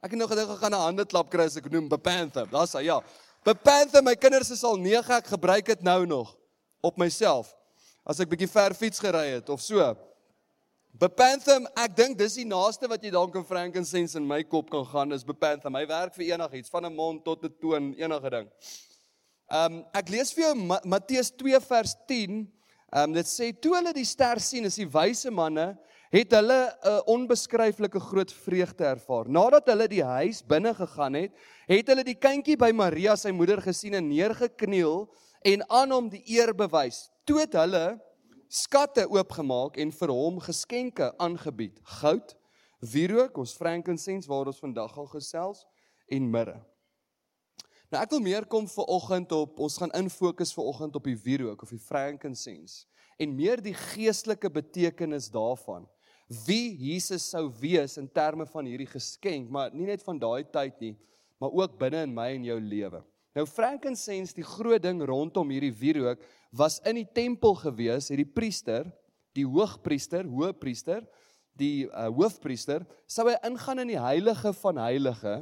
Ek 0.00 0.16
het 0.16 0.20
nog 0.20 0.32
gedink 0.32 0.56
ek 0.56 0.64
gaan 0.64 0.78
'n 0.78 0.86
hande 0.86 1.04
klap 1.04 1.28
kry 1.28 1.44
as 1.44 1.60
ek 1.60 1.68
noem 1.68 1.92
Bepanthem. 1.92 2.48
Daar's 2.48 2.72
hy, 2.72 2.86
ja. 2.88 3.02
Bepanther 3.44 4.00
my 4.00 4.16
kinders 4.16 4.48
is 4.48 4.64
al 4.64 4.80
9 4.80 5.12
ek 5.20 5.28
gebruik 5.36 5.68
dit 5.68 5.84
nou 5.84 6.06
nog 6.08 6.32
op 6.80 6.96
myself 6.96 7.52
as 8.00 8.20
ek 8.20 8.32
bietjie 8.32 8.48
ver 8.48 8.72
fiets 8.72 8.96
gery 8.96 9.36
het 9.36 9.52
of 9.52 9.60
so. 9.60 9.92
Bepanther 10.94 11.58
ek 11.74 11.96
dink 11.98 12.14
dis 12.20 12.36
die 12.38 12.46
naaste 12.46 12.86
wat 12.86 13.02
jy 13.02 13.10
dalk 13.10 13.34
in 13.34 13.42
frankincense 13.42 14.14
in 14.14 14.26
my 14.30 14.44
kop 14.46 14.68
kan 14.70 14.84
gaan 14.86 15.14
is 15.16 15.24
Bepanther. 15.26 15.66
My 15.66 15.82
werk 15.90 16.14
vir 16.14 16.28
enigiets 16.36 16.70
van 16.70 16.86
'n 16.86 16.94
mond 16.94 17.24
tot 17.24 17.42
'n 17.42 17.50
toon 17.60 17.94
enige 17.98 18.30
ding. 18.30 18.46
Um 19.50 19.82
ek 19.92 20.08
lees 20.08 20.30
vir 20.32 20.44
jou 20.44 20.54
Matteus 20.84 21.32
2 21.32 21.60
vers 21.60 21.96
10. 22.06 22.46
Um 22.94 23.12
dit 23.12 23.26
sê 23.26 23.50
toe 23.50 23.74
hulle 23.74 23.92
die 23.92 24.04
ster 24.04 24.38
sien 24.38 24.64
is 24.64 24.76
die 24.76 24.86
wyse 24.86 25.30
manne 25.30 25.76
het 26.12 26.30
hulle 26.30 26.70
'n 26.84 27.02
onbeskryflike 27.06 27.98
groot 27.98 28.30
vreugde 28.30 28.84
ervaar. 28.84 29.26
Nadat 29.26 29.66
hulle 29.66 29.88
die 29.88 30.04
huis 30.04 30.46
binne 30.46 30.74
gegaan 30.74 31.14
het, 31.14 31.32
het 31.66 31.88
hulle 31.88 32.04
die 32.04 32.14
kindjie 32.14 32.56
by 32.56 32.70
Maria 32.70 33.16
sy 33.16 33.32
moeder 33.32 33.60
gesien 33.60 33.94
en 33.94 34.08
neergekniel 34.08 35.10
en 35.42 35.70
aan 35.70 35.90
hom 35.90 36.08
die 36.08 36.22
eer 36.24 36.54
bewys. 36.54 37.10
Toe 37.26 37.40
het 37.40 37.52
hulle 37.52 38.00
skatte 38.54 39.06
oopgemaak 39.10 39.78
en 39.82 39.90
vir 39.94 40.12
hom 40.14 40.38
geskenke 40.42 41.10
aangebied: 41.22 41.80
goud, 42.00 42.36
wierook, 42.92 43.38
ons 43.42 43.56
frankincense 43.58 44.30
waar 44.30 44.50
ons 44.52 44.62
vandag 44.62 44.94
al 44.98 45.10
gesels 45.10 45.64
en 46.12 46.30
mirre. 46.30 46.60
Nou 47.90 48.02
ek 48.02 48.10
wil 48.14 48.22
meer 48.24 48.46
kom 48.50 48.66
vir 48.70 48.90
oggend 48.90 49.32
op 49.36 49.60
ons 49.62 49.78
gaan 49.78 49.92
infokus 49.94 50.54
vir 50.56 50.68
oggend 50.70 50.96
op 50.98 51.04
die 51.06 51.18
wierook 51.26 51.62
of 51.62 51.70
die 51.70 51.82
frankincense 51.82 52.86
en 53.22 53.36
meer 53.36 53.60
die 53.62 53.74
geestelike 53.76 54.50
betekenis 54.50 55.28
daarvan 55.30 55.84
wie 56.46 56.72
Jesus 56.80 57.26
sou 57.30 57.48
wees 57.60 57.98
in 58.00 58.08
terme 58.08 58.46
van 58.48 58.66
hierdie 58.66 58.88
geskenk, 58.88 59.50
maar 59.52 59.74
nie 59.74 59.86
net 59.86 60.02
van 60.02 60.18
daai 60.18 60.44
tyd 60.48 60.80
nie, 60.80 60.94
maar 61.38 61.52
ook 61.52 61.76
binne 61.78 62.04
in 62.06 62.14
my 62.16 62.30
en 62.34 62.46
jou 62.48 62.56
lewe. 62.60 63.02
Nou 63.34 63.46
frankincense, 63.50 64.34
die 64.36 64.46
groot 64.46 64.82
ding 64.82 65.02
rondom 65.02 65.50
hierdie 65.50 65.74
wierook 65.74 66.22
was 66.54 66.78
in 66.86 67.00
die 67.00 67.08
tempel 67.16 67.56
gewees, 67.58 68.08
het 68.12 68.20
die 68.20 68.28
priester, 68.28 68.86
die 69.34 69.46
hoogpriester, 69.46 70.22
hoëpriester, 70.30 71.02
die 71.58 71.86
uh, 71.88 72.06
hoofpriester, 72.14 72.84
sou 73.10 73.26
hy 73.26 73.34
ingaan 73.46 73.82
in 73.82 73.90
die 73.94 74.00
heilige 74.00 74.52
van 74.60 74.78
heilige 74.78 75.40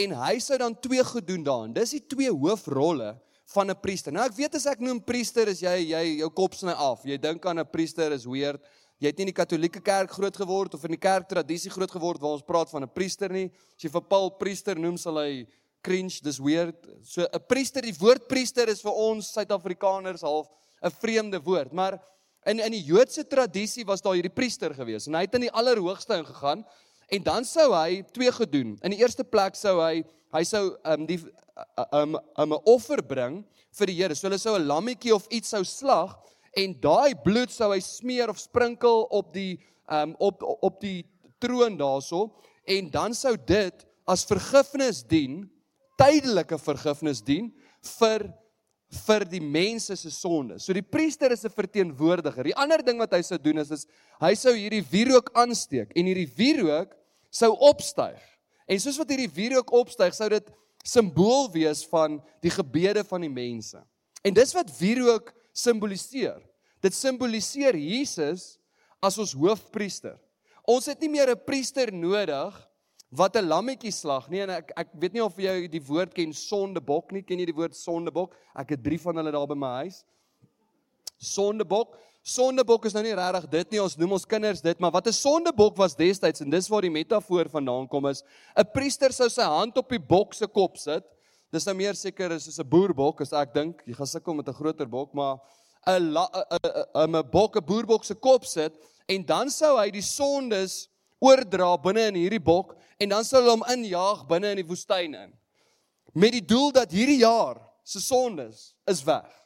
en 0.00 0.14
hy 0.18 0.38
sou 0.42 0.56
dan 0.60 0.76
twee 0.80 1.04
goed 1.04 1.26
doen 1.28 1.44
daarin. 1.44 1.74
Dis 1.76 1.92
die 1.98 2.02
twee 2.08 2.32
hoofrolle 2.32 3.12
van 3.52 3.70
'n 3.70 3.80
priester. 3.80 4.12
Nou 4.12 4.24
ek 4.24 4.36
weet 4.36 4.54
as 4.56 4.66
ek 4.66 4.80
noem 4.80 5.00
priester 5.04 5.48
is 5.48 5.60
jy 5.60 5.92
jy 5.92 6.04
jou 6.24 6.30
kop 6.30 6.54
sny 6.54 6.72
af. 6.72 7.04
Jy 7.04 7.18
dink 7.20 7.44
aan 7.46 7.60
'n 7.60 7.70
priester 7.70 8.12
is 8.12 8.24
weird. 8.24 8.60
Jy 8.98 9.06
het 9.06 9.18
nie 9.18 9.26
in 9.26 9.32
die 9.34 9.40
Katolieke 9.40 9.80
kerk 9.80 10.10
groot 10.10 10.36
geword 10.36 10.74
of 10.74 10.84
in 10.84 10.96
die 10.96 11.00
kerk 11.00 11.28
tradisie 11.28 11.70
groot 11.70 11.90
geword 11.90 12.20
waar 12.20 12.32
ons 12.32 12.42
praat 12.42 12.70
van 12.70 12.82
'n 12.82 12.88
priester 12.88 13.28
nie. 13.28 13.52
As 13.76 13.82
jy 13.84 13.90
vir 13.90 14.02
Paul 14.02 14.30
priester 14.30 14.78
noem 14.78 14.96
sal 14.96 15.18
hy 15.18 15.46
cringe, 15.84 16.22
dis 16.24 16.40
weird. 16.40 16.80
So 17.04 17.22
'n 17.22 17.44
priester, 17.48 17.82
die 17.84 17.96
woord 17.98 18.26
priester 18.28 18.68
is 18.68 18.82
vir 18.82 18.92
ons 18.92 19.32
Suid-Afrikaners 19.32 20.24
half 20.24 20.48
'n 20.82 20.90
vreemde 21.00 21.40
woord, 21.44 21.72
maar 21.72 22.00
in 22.46 22.60
in 22.60 22.72
die 22.72 22.84
Joodse 22.84 23.24
tradisie 23.24 23.84
was 23.84 24.02
daar 24.02 24.16
hierdie 24.16 24.32
priester 24.32 24.74
gewees 24.74 25.06
en 25.06 25.14
hy 25.14 25.24
het 25.24 25.34
in 25.34 25.46
die 25.46 25.52
allerhoogste 25.52 26.18
ingegaan 26.20 26.64
en 27.08 27.22
dan 27.22 27.44
sou 27.44 27.72
hy 27.72 28.02
twee 28.12 28.32
gedoen. 28.32 28.76
In 28.82 28.90
die 28.90 29.00
eerste 29.00 29.24
plek 29.24 29.56
sou 29.56 29.80
hy 29.80 30.04
hy 30.34 30.42
sou 30.44 30.76
um 30.84 31.06
die 31.06 31.20
um 31.92 32.16
'n 32.16 32.22
um, 32.42 32.52
offer 32.66 33.02
bring 33.02 33.44
vir 33.78 33.86
die 33.86 33.94
Here. 33.94 34.14
So 34.14 34.28
hulle 34.28 34.38
sou 34.38 34.56
'n 34.58 34.66
lammetjie 34.66 35.14
of 35.14 35.26
iets 35.30 35.48
sou 35.48 35.64
slag 35.64 36.18
en 36.56 36.74
daai 36.80 37.14
bloed 37.14 37.50
sou 37.50 37.72
hy 37.72 37.80
smeer 37.80 38.30
of 38.30 38.38
sprinkel 38.38 39.06
op 39.10 39.32
die 39.32 39.58
um 39.90 40.16
op 40.18 40.42
op 40.42 40.80
die 40.80 41.04
troon 41.40 41.76
daarso 41.76 42.32
en 42.66 42.90
dan 42.90 43.14
sou 43.14 43.36
dit 43.36 43.86
as 44.06 44.24
vergifnis 44.24 45.02
dien, 45.02 45.50
tydelike 46.00 46.58
vergifnis 46.58 47.22
dien 47.22 47.52
vir 47.98 48.28
vir 49.06 49.24
die 49.26 49.40
mense 49.42 49.96
se 49.98 50.10
sonde. 50.14 50.60
So 50.62 50.72
die 50.72 50.82
priester 50.82 51.32
is 51.32 51.44
'n 51.44 51.50
verteenwoordiger. 51.50 52.44
Die 52.44 52.56
ander 52.56 52.82
ding 52.82 52.98
wat 52.98 53.12
hy 53.12 53.22
sou 53.22 53.38
doen 53.38 53.58
is 53.58 53.70
is 53.70 53.86
hy 54.20 54.34
sou 54.34 54.54
hierdie 54.54 54.84
wierook 54.90 55.30
aansteek 55.34 55.90
en 55.96 56.06
hierdie 56.06 56.30
wierook 56.36 56.94
sou 57.30 57.52
opstyg. 57.58 58.20
En 58.68 58.78
soos 58.78 58.98
wat 58.98 59.08
hierdie 59.08 59.34
wierook 59.34 59.72
opstyg, 59.72 60.14
sou 60.14 60.28
dit 60.28 60.46
simbool 60.84 61.50
wees 61.52 61.84
van 61.84 62.22
die 62.40 62.50
gebede 62.50 63.04
van 63.04 63.20
die 63.20 63.32
mense. 63.32 63.82
En 64.24 64.34
dis 64.34 64.52
wat 64.54 64.70
wierook 64.78 65.32
simboliseer. 65.52 66.40
Dit 66.80 66.94
simboliseer 66.94 67.76
Jesus 67.76 68.58
as 69.02 69.18
ons 69.18 69.32
hoofpriester. 69.32 70.16
Ons 70.64 70.86
het 70.86 71.00
nie 71.00 71.10
meer 71.10 71.30
'n 71.30 71.44
priester 71.44 71.92
nodig 71.92 72.54
wat 73.16 73.36
'n 73.36 73.46
lammetjie 73.46 73.92
slag 73.92 74.28
nie 74.30 74.40
en 74.40 74.50
ek 74.50 74.72
ek 74.76 74.88
weet 74.92 75.12
nie 75.12 75.22
of 75.22 75.36
jy 75.38 75.68
die 75.68 75.82
woord 75.82 76.14
ken 76.14 76.32
sondebok 76.32 77.12
nie. 77.12 77.22
Ken 77.22 77.38
jy 77.38 77.46
die 77.46 77.54
woord 77.54 77.74
sondebok? 77.74 78.34
Ek 78.56 78.70
het 78.70 78.82
3 78.82 78.98
van 78.98 79.16
hulle 79.16 79.32
daar 79.32 79.46
by 79.46 79.54
my 79.54 79.72
huis. 79.84 80.04
Sondebok. 81.18 81.96
Sondebok 82.22 82.86
is 82.86 82.94
nou 82.94 83.02
nie 83.04 83.14
regtig 83.14 83.50
dit 83.50 83.70
nie. 83.72 83.80
Ons 83.80 83.96
noem 83.96 84.12
ons 84.12 84.24
kinders 84.24 84.62
dit, 84.62 84.80
maar 84.80 84.90
wat 84.90 85.06
'n 85.06 85.12
sondebok 85.12 85.76
was 85.76 85.94
destyds 85.94 86.40
en 86.40 86.50
dis 86.50 86.68
waar 86.68 86.82
die 86.82 86.90
metafoor 86.90 87.48
vandaan 87.48 87.86
kom 87.88 88.06
is, 88.06 88.22
'n 88.56 88.64
priester 88.72 89.12
sou 89.12 89.28
sy 89.28 89.42
hand 89.42 89.76
op 89.78 89.88
die 89.88 89.98
bok 89.98 90.34
se 90.34 90.46
kop 90.46 90.76
sit. 90.76 91.04
Dis 91.52 91.66
nou 91.66 91.74
meer 91.74 91.94
seker 91.94 92.32
is 92.32 92.44
soos 92.44 92.58
'n 92.58 92.68
boerbok 92.68 93.20
as 93.20 93.32
ek 93.32 93.54
dink. 93.54 93.82
Jy 93.86 93.94
gaan 93.94 94.06
sukkel 94.06 94.34
met 94.34 94.48
'n 94.48 94.52
groter 94.52 94.86
bok, 94.86 95.14
maar 95.14 95.38
'n 95.86 96.16
'n 96.16 97.16
'n 97.16 97.30
bok, 97.30 97.56
'n 97.56 97.64
boerbok 97.64 98.04
se 98.04 98.14
kop 98.14 98.44
sit 98.44 98.72
en 99.08 99.24
dan 99.24 99.50
sou 99.50 99.78
hy 99.78 99.90
die 99.90 100.02
sondes 100.02 100.88
oordra 101.20 101.76
binne 101.76 102.08
in 102.08 102.14
hierdie 102.14 102.42
bok 102.42 102.74
en 102.98 103.08
dan 103.08 103.24
sou 103.24 103.40
hulle 103.42 103.56
hom 103.56 103.66
injaag 103.72 104.26
binne 104.26 104.54
in 104.54 104.62
die 104.62 104.68
woestyn 104.68 105.14
in. 105.14 105.32
Met 106.12 106.36
die 106.36 106.44
doel 106.44 106.72
dat 106.72 106.92
hierdie 106.94 107.22
jaar 107.22 107.60
se 107.84 108.00
sondes 108.00 108.72
is 108.90 109.02
weg 109.04 109.44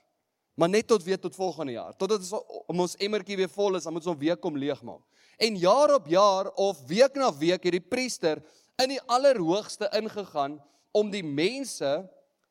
maar 0.58 0.68
net 0.68 0.88
tot 0.90 1.04
weer 1.06 1.18
tot 1.22 1.34
volgende 1.38 1.76
jaar. 1.76 1.94
Totdat 1.94 2.18
ons 2.18 2.32
om 2.66 2.80
ons 2.82 2.96
emmertjie 2.98 3.36
weer 3.38 3.50
vol 3.52 3.78
is, 3.78 3.84
dan 3.86 3.94
moet 3.94 4.02
ons 4.02 4.10
hom 4.10 4.18
weer 4.18 4.38
kom 4.42 4.56
leegmaak. 4.58 5.04
En 5.38 5.54
jaar 5.54 5.92
op 5.94 6.08
jaar 6.10 6.50
of 6.58 6.80
week 6.90 7.14
na 7.14 7.30
week 7.30 7.62
het 7.62 7.76
die 7.76 7.84
priester 7.84 8.40
in 8.82 8.96
die 8.96 9.02
allerhoogste 9.06 9.86
ingegaan 9.94 10.56
om 10.90 11.12
die 11.12 11.22
mense 11.22 11.92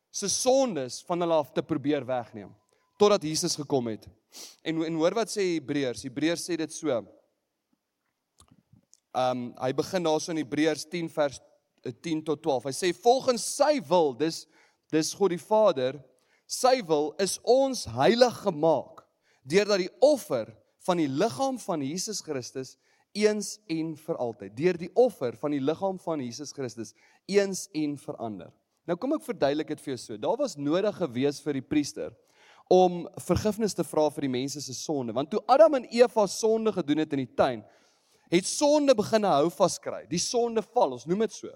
se 0.07 0.29
sondes 0.31 1.01
van 1.07 1.25
hulle 1.25 1.35
af 1.35 1.51
te 1.51 1.63
probeer 1.63 2.07
wegneem 2.07 2.53
totdat 2.97 3.27
Jesus 3.27 3.59
gekom 3.59 3.91
het. 3.91 4.07
En 4.65 4.79
en 4.87 4.95
hoor 4.97 5.13
wat 5.19 5.29
sê 5.29 5.43
Hebreërs? 5.57 6.07
Hebreërs 6.07 6.47
sê 6.47 6.55
dit 6.57 6.71
so. 6.73 7.03
Um 9.17 9.47
hy 9.57 9.71
begin 9.73 10.05
daarso 10.05 10.33
in 10.33 10.43
Hebreërs 10.43 10.85
10 10.91 11.09
vers 11.09 11.41
10 11.87 12.21
tot 12.27 12.43
12. 12.43 12.69
Hy 12.69 12.75
sê 12.75 12.91
volgens 12.93 13.47
sy 13.57 13.77
wil, 13.89 14.13
dis 14.17 14.43
dis 14.93 15.09
God 15.17 15.33
die 15.33 15.41
Vader 15.41 15.97
Sy 16.47 16.79
wil 16.87 17.11
is 17.19 17.35
ons 17.43 17.83
heilig 17.91 18.35
gemaak 18.45 19.03
deurdat 19.43 19.83
die 19.83 19.91
offer 20.03 20.47
van 20.87 20.99
die 21.01 21.09
liggaam 21.11 21.57
van 21.59 21.83
Jesus 21.83 22.21
Christus 22.23 22.77
eens 23.17 23.57
en 23.71 23.91
vir 23.99 24.19
altyd 24.23 24.55
deur 24.55 24.79
die 24.79 24.91
offer 24.95 25.35
van 25.41 25.51
die 25.51 25.63
liggaam 25.63 25.99
van 25.99 26.23
Jesus 26.23 26.53
Christus 26.55 26.93
eens 27.27 27.65
en 27.75 27.97
vir 27.99 28.19
ander. 28.23 28.53
Nou 28.87 28.95
kom 28.95 29.17
ek 29.17 29.27
verduidelik 29.27 29.73
dit 29.73 29.83
vir 29.83 29.93
jou 29.93 29.99
so. 29.99 30.19
Daar 30.23 30.39
was 30.39 30.55
nodig 30.55 30.95
gewees 30.95 31.41
vir 31.43 31.59
die 31.59 31.65
priester 31.67 32.15
om 32.71 33.03
vergifnis 33.23 33.75
te 33.75 33.83
vra 33.87 34.07
vir 34.11 34.27
die 34.27 34.31
mense 34.31 34.63
se 34.63 34.75
sonde, 34.75 35.15
want 35.15 35.31
toe 35.31 35.43
Adam 35.51 35.77
en 35.79 35.85
Eva 35.91 36.25
sonde 36.31 36.71
gedoen 36.75 37.03
het 37.03 37.13
in 37.15 37.23
die 37.23 37.35
tuin, 37.35 37.61
het 38.29 38.45
sonde 38.45 38.95
begin 38.95 39.23
hou 39.23 39.49
vaskry. 39.51 40.05
Die 40.09 40.21
sonde 40.21 40.63
val, 40.73 40.91
ons 40.97 41.05
noem 41.05 41.25
dit 41.25 41.33
so. 41.33 41.51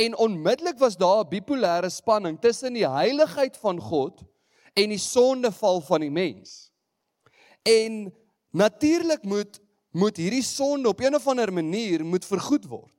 En 0.00 0.16
onmiddellik 0.16 0.78
was 0.78 0.96
daar 0.96 1.24
'n 1.24 1.28
bipolêre 1.28 1.90
spanning 1.90 2.40
tussen 2.40 2.72
die 2.72 2.88
heiligheid 2.88 3.56
van 3.56 3.80
God 3.80 4.22
en 4.74 4.88
die 4.88 4.98
sondeval 4.98 5.80
van 5.80 6.00
die 6.00 6.10
mens. 6.10 6.72
En 7.62 8.14
natuurlik 8.50 9.24
moet 9.24 9.60
moet 9.92 10.16
hierdie 10.16 10.42
sonde 10.42 10.88
op 10.88 11.00
een 11.00 11.14
of 11.14 11.26
ander 11.28 11.52
manier 11.52 12.04
moet 12.04 12.24
vergoed 12.24 12.64
word. 12.64 12.94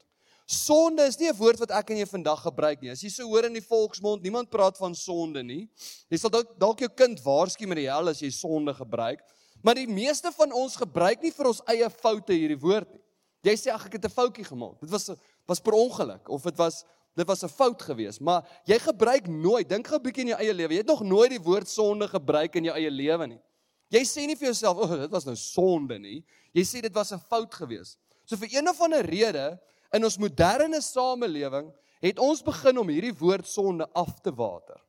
Sonde 0.45 1.07
is 1.07 1.17
nie 1.17 1.29
'n 1.29 1.35
woord 1.35 1.59
wat 1.59 1.71
ek 1.71 1.89
en 1.89 1.97
jy 1.97 2.05
vandag 2.05 2.41
gebruik 2.41 2.81
nie. 2.81 2.91
As 2.91 3.01
jy 3.01 3.09
so 3.09 3.23
hoor 3.23 3.45
in 3.45 3.53
die 3.53 3.65
volksmond, 3.65 4.21
niemand 4.21 4.49
praat 4.49 4.77
van 4.77 4.93
sonde 4.95 5.43
nie. 5.43 5.69
Jy 6.09 6.17
sal 6.17 6.29
dalk 6.29 6.59
dalk 6.59 6.79
jou 6.79 6.89
kind 6.89 7.19
waarsku 7.23 7.65
met 7.65 7.77
die 7.77 7.89
hel 7.89 8.09
as 8.09 8.19
jy 8.19 8.29
sonde 8.29 8.73
gebruik, 8.73 9.19
maar 9.63 9.75
die 9.75 9.87
meeste 9.87 10.31
van 10.31 10.51
ons 10.51 10.75
gebruik 10.75 11.21
nie 11.23 11.31
vir 11.31 11.47
ons 11.47 11.61
eie 11.67 11.89
foute 11.89 12.33
hierdie 12.33 12.59
woord 12.59 12.91
nie. 12.93 13.02
Jy 13.43 13.55
sê 13.59 13.71
ag 13.73 13.85
ek 13.85 13.97
het 13.99 14.05
'n 14.05 14.09
foutjie 14.09 14.45
gemaak. 14.45 14.79
Dit 14.79 14.89
was 14.89 15.11
was 15.45 15.59
per 15.59 15.73
ongeluk 15.73 16.29
of 16.29 16.43
dit 16.43 16.57
was 16.57 16.85
dit 17.15 17.27
was 17.27 17.43
'n 17.43 17.49
fout 17.49 17.81
geweest, 17.81 18.21
maar 18.21 18.47
jy 18.65 18.79
gebruik 18.79 19.27
nooit, 19.27 19.69
dink 19.69 19.87
gou 19.87 19.99
'n 19.99 20.03
bietjie 20.03 20.21
in 20.21 20.27
jou 20.27 20.39
eie 20.39 20.53
lewe. 20.53 20.73
Jy 20.73 20.77
het 20.77 20.87
nog 20.87 21.03
nooit 21.03 21.29
die 21.29 21.41
woord 21.41 21.69
sonde 21.69 22.07
gebruik 22.07 22.55
in 22.55 22.63
jou 22.63 22.75
eie 22.75 22.89
lewe 22.89 23.27
nie. 23.27 23.41
Jy 23.89 24.03
sê 24.05 24.25
nie 24.25 24.35
vir 24.35 24.47
jouself, 24.47 24.77
"O, 24.77 24.81
oh, 24.81 25.01
dit 25.01 25.11
was 25.11 25.25
nou 25.25 25.35
sonde 25.35 25.99
nie." 25.99 26.23
Jy 26.53 26.63
sê 26.63 26.81
dit 26.81 26.93
was 26.93 27.11
'n 27.11 27.19
fout 27.19 27.53
geweest. 27.53 27.97
So 28.25 28.35
vir 28.35 28.47
een 28.51 28.69
of 28.69 28.81
ander 28.81 29.05
rede 29.05 29.59
in 29.91 30.03
ons 30.03 30.17
moderne 30.17 30.81
samelewing 30.81 31.71
het 32.01 32.19
ons 32.19 32.41
begin 32.41 32.77
om 32.77 32.87
hierdie 32.87 33.13
woord 33.13 33.47
sonde 33.47 33.87
af 33.93 34.19
te 34.21 34.33
water. 34.33 34.79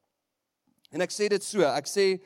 En 0.91 1.01
ek 1.01 1.11
sê 1.11 1.29
dit 1.29 1.45
so, 1.45 1.61
ek 1.61 1.87
sê 1.87 2.23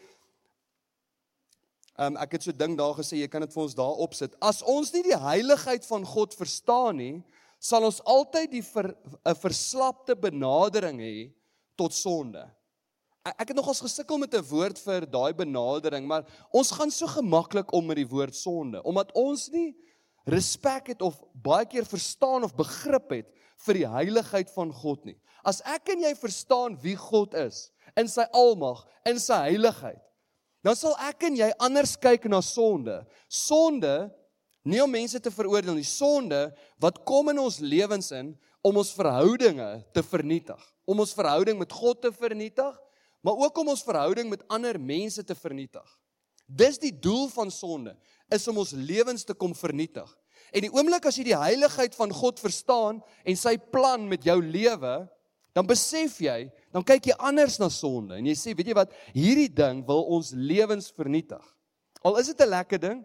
Um, 1.98 2.14
ek 2.22 2.36
het 2.36 2.44
so 2.46 2.54
ding 2.54 2.76
daar 2.78 2.94
gesê 2.94 3.18
jy 3.18 3.26
kan 3.30 3.42
dit 3.42 3.50
vir 3.50 3.62
ons 3.64 3.74
daar 3.74 4.02
opsit. 4.04 4.36
As 4.38 4.62
ons 4.62 4.92
nie 4.94 5.02
die 5.02 5.18
heiligheid 5.18 5.86
van 5.88 6.04
God 6.06 6.36
verstaan 6.38 7.00
nie, 7.00 7.16
sal 7.58 7.82
ons 7.88 7.98
altyd 8.06 8.52
die 8.52 8.62
'n 8.62 9.34
verslapte 9.34 10.14
benadering 10.14 11.00
hê 11.02 11.32
tot 11.76 11.92
sonde. 11.92 12.46
Ek 13.26 13.50
het 13.50 13.56
nogals 13.56 13.82
gesukkel 13.82 14.18
met 14.18 14.32
'n 14.34 14.46
woord 14.46 14.78
vir 14.78 15.06
daai 15.06 15.34
benadering, 15.34 16.06
maar 16.06 16.24
ons 16.52 16.70
gaan 16.70 16.90
so 16.90 17.06
gemaklik 17.06 17.72
om 17.72 17.86
met 17.86 17.96
die 17.96 18.08
woord 18.08 18.34
sonde 18.34 18.82
omdat 18.84 19.12
ons 19.14 19.50
nie 19.50 19.74
respek 20.24 20.86
het 20.94 21.02
of 21.02 21.20
baie 21.34 21.66
keer 21.66 21.84
verstaan 21.84 22.44
of 22.44 22.54
begrip 22.54 23.10
het 23.10 23.26
vir 23.66 23.74
die 23.74 23.88
heiligheid 23.88 24.50
van 24.50 24.72
God 24.72 25.04
nie. 25.04 25.18
As 25.44 25.60
ek 25.64 25.88
en 25.88 26.02
jy 26.02 26.14
verstaan 26.14 26.78
wie 26.80 26.96
God 26.96 27.34
is 27.34 27.72
in 27.96 28.08
sy 28.08 28.24
almag, 28.32 28.86
in 29.04 29.18
sy 29.18 29.34
heiligheid, 29.34 30.02
dan 30.66 30.76
sal 30.76 30.96
ek 31.06 31.28
en 31.28 31.36
jy 31.38 31.48
anders 31.62 31.96
kyk 32.00 32.26
na 32.30 32.40
sonde. 32.44 33.00
Sonde 33.28 34.08
Nie 34.68 34.82
om 34.84 34.90
mense 34.90 35.20
te 35.22 35.30
veroordeel 35.32 35.78
nie, 35.78 35.86
sonde 35.86 36.48
wat 36.82 37.00
kom 37.08 37.30
in 37.32 37.40
ons 37.40 37.60
lewens 37.62 38.10
in 38.12 38.34
om 38.66 38.80
ons 38.80 38.90
verhoudinge 38.92 39.68
te 39.96 40.02
vernietig, 40.04 40.60
om 40.84 41.00
ons 41.00 41.14
verhouding 41.16 41.56
met 41.60 41.72
God 41.72 42.02
te 42.02 42.10
vernietig, 42.12 42.74
maar 43.24 43.38
ook 43.46 43.62
om 43.62 43.72
ons 43.72 43.84
verhouding 43.86 44.28
met 44.28 44.44
ander 44.52 44.76
mense 44.80 45.24
te 45.24 45.36
vernietig. 45.38 45.86
Dis 46.48 46.80
die 46.80 46.92
doel 46.92 47.28
van 47.32 47.52
sonde, 47.52 47.94
is 48.32 48.44
om 48.50 48.60
ons 48.60 48.74
lewens 48.76 49.24
te 49.24 49.36
kom 49.36 49.54
vernietig. 49.56 50.08
En 50.52 50.64
die 50.64 50.72
oomblik 50.72 51.06
as 51.08 51.16
jy 51.20 51.28
die 51.30 51.38
heiligheid 51.38 51.96
van 51.96 52.12
God 52.14 52.40
verstaan 52.40 53.00
en 53.24 53.40
sy 53.40 53.56
plan 53.72 54.04
met 54.08 54.24
jou 54.26 54.36
lewe, 54.42 54.94
dan 55.56 55.68
besef 55.68 56.20
jy, 56.22 56.48
dan 56.72 56.84
kyk 56.84 57.06
jy 57.06 57.14
anders 57.18 57.58
na 57.58 57.68
sonde 57.68 58.14
en 58.14 58.26
jy 58.26 58.34
sê, 58.34 58.56
weet 58.56 58.66
jy 58.66 58.74
wat, 58.74 58.92
hierdie 59.14 59.48
ding 59.48 59.86
wil 59.86 60.04
ons 60.04 60.32
lewens 60.32 60.90
vernietig. 60.90 61.44
Al 62.04 62.18
is 62.18 62.26
dit 62.26 62.40
'n 62.40 62.48
lekker 62.48 62.78
ding, 62.78 63.04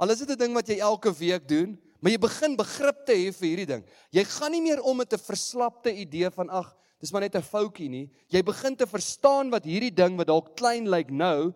Al 0.00 0.10
is 0.14 0.22
dit 0.24 0.30
'n 0.32 0.38
ding 0.38 0.54
wat 0.56 0.68
jy 0.68 0.78
elke 0.80 1.12
week 1.12 1.46
doen, 1.48 1.76
maar 2.00 2.12
jy 2.12 2.18
begin 2.18 2.56
begrip 2.56 3.04
te 3.04 3.12
hê 3.12 3.28
vir 3.36 3.48
hierdie 3.48 3.68
ding. 3.68 3.82
Jy 4.10 4.24
gaan 4.24 4.52
nie 4.52 4.62
meer 4.62 4.80
om 4.80 4.96
met 4.96 5.12
'n 5.12 5.18
verslapte 5.18 5.92
idee 5.92 6.30
van 6.30 6.48
ag, 6.48 6.74
dis 6.98 7.12
maar 7.12 7.20
net 7.20 7.36
'n 7.36 7.42
foutjie 7.42 7.90
nie. 7.90 8.10
Jy 8.30 8.42
begin 8.42 8.76
te 8.76 8.86
verstaan 8.86 9.50
wat 9.50 9.64
hierdie 9.64 9.94
ding 9.94 10.16
wat 10.16 10.26
dalk 10.26 10.56
klein 10.56 10.88
lyk 10.88 11.10
nou 11.10 11.52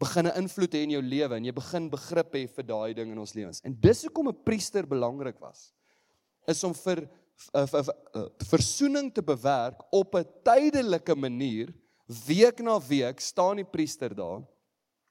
begin 0.00 0.26
'n 0.26 0.42
invloed 0.42 0.74
hê 0.74 0.82
in 0.82 0.90
jou 0.90 1.02
lewe 1.02 1.36
en 1.36 1.44
jy 1.44 1.52
begin 1.52 1.88
begrip 1.88 2.34
hê 2.34 2.48
vir 2.48 2.64
daai 2.64 2.94
ding 2.94 3.12
in 3.12 3.18
ons 3.18 3.34
lewens. 3.34 3.60
En 3.64 3.76
dis 3.80 4.02
hoekom 4.02 4.28
'n 4.28 4.44
priester 4.44 4.84
belangrik 4.84 5.38
was. 5.38 5.72
Is 6.48 6.64
om 6.64 6.74
vir 6.74 7.08
versoening 8.50 9.12
te 9.14 9.22
bewerk 9.22 9.84
op 9.92 10.14
'n 10.14 10.26
tydelike 10.44 11.14
manier 11.14 11.74
Week 12.08 12.62
na 12.64 12.78
week 12.80 13.20
staan 13.20 13.58
die 13.60 13.68
priester 13.68 14.14
daar 14.16 14.40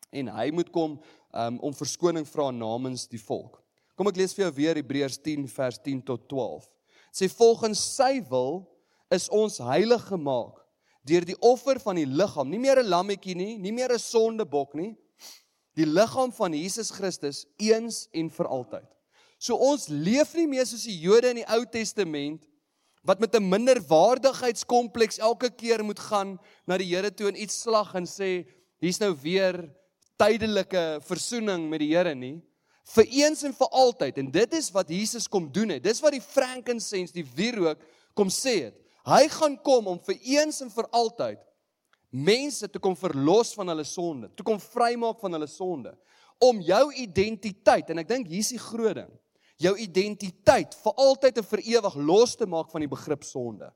en 0.09 0.29
hy 0.33 0.47
moet 0.49 0.69
kom 0.73 0.95
um, 0.97 1.59
om 1.59 1.75
verskoning 1.77 2.25
vra 2.25 2.47
namens 2.49 3.03
die 3.11 3.21
volk. 3.21 3.59
Kom 3.93 4.09
ek 4.09 4.17
lees 4.17 4.33
vir 4.33 4.47
jou 4.47 4.53
weer 4.57 4.79
Hebreërs 4.79 5.19
10 5.21 5.45
vers 5.51 5.77
10 5.83 6.01
tot 6.07 6.23
12. 6.31 6.65
Dit 7.11 7.19
sê 7.19 7.29
volgens 7.29 7.83
sy 7.99 8.23
wil 8.31 8.63
is 9.13 9.27
ons 9.29 9.59
heilig 9.61 10.07
gemaak 10.09 10.63
deur 11.07 11.23
die 11.23 11.37
offer 11.45 11.77
van 11.79 11.95
die 12.01 12.07
liggaam, 12.09 12.49
nie 12.49 12.59
meer 12.59 12.81
'n 12.81 12.89
lammetjie 12.89 13.35
nie, 13.35 13.57
nie 13.57 13.71
meer 13.71 13.93
'n 13.93 14.01
sondebok 14.01 14.73
nie, 14.75 14.97
die 15.77 15.85
liggaam 15.85 16.33
van 16.33 16.53
Jesus 16.53 16.89
Christus 16.91 17.45
eens 17.57 18.09
en 18.11 18.29
vir 18.29 18.47
altyd. 18.47 18.89
So 19.37 19.55
ons 19.55 19.87
leef 19.89 20.33
nie 20.37 20.47
meer 20.49 20.65
soos 20.65 20.87
die 20.89 20.97
Jode 20.97 21.31
in 21.31 21.41
die 21.41 21.49
Ou 21.53 21.63
Testament 21.69 22.43
wat 23.07 23.19
met 23.19 23.35
'n 23.35 23.49
minderwaardigheidskompleks 23.49 25.19
elke 25.19 25.49
keer 25.49 25.83
moet 25.83 25.99
gaan 25.99 26.39
na 26.67 26.77
die 26.77 26.89
Here 26.89 27.11
toe 27.11 27.27
en 27.29 27.41
iets 27.41 27.61
slag 27.61 27.95
en 27.95 28.05
sê 28.05 28.45
hier's 28.81 28.99
nou 28.99 29.13
weer 29.13 29.69
tydelike 30.17 30.99
versoening 31.05 31.69
met 31.69 31.79
die 31.79 31.95
Here 31.95 32.15
nie. 32.15 32.41
Vir 32.83 33.05
eens 33.05 33.43
en 33.43 33.53
vir 33.53 33.67
altyd 33.67 34.17
en 34.17 34.31
dit 34.31 34.53
is 34.53 34.71
wat 34.71 34.89
Jesus 34.89 35.27
kom 35.27 35.51
doen 35.51 35.69
het. 35.69 35.83
Dis 35.83 36.01
wat 36.01 36.11
die 36.11 36.21
frankincense 36.21 37.13
die 37.13 37.27
wierook 37.35 37.79
kom 38.13 38.29
sê 38.29 38.63
het. 38.65 38.75
Hy 39.05 39.27
gaan 39.27 39.57
kom 39.57 39.87
om 39.87 39.99
vir 39.99 40.17
eens 40.23 40.61
en 40.61 40.69
vir 40.69 40.87
altyd 40.91 41.39
mense 42.09 42.67
te 42.67 42.79
kom 42.79 42.95
verlos 42.95 43.53
van 43.53 43.67
hulle 43.67 43.85
sonde 43.87 44.29
te 44.35 44.43
kom 44.43 44.59
vrymaak 44.59 45.19
van 45.19 45.35
hulle 45.35 45.47
sonde 45.47 45.93
om 46.43 46.61
jou 46.63 46.83
identiteit 47.03 47.89
en 47.91 47.99
ek 47.99 48.07
dink 48.07 48.29
hier's 48.31 48.53
die 48.53 48.61
groot 48.61 48.95
ding 48.95 49.11
jou 49.57 49.73
identiteit 49.81 50.75
vir 50.83 50.93
altyd 51.01 51.41
en 51.41 51.47
vir 51.51 51.63
ewig 51.65 51.95
los 51.95 52.35
te 52.37 52.45
maak 52.45 52.69
van 52.71 52.83
die 52.83 52.91
begrip 52.91 53.25
sonde. 53.25 53.71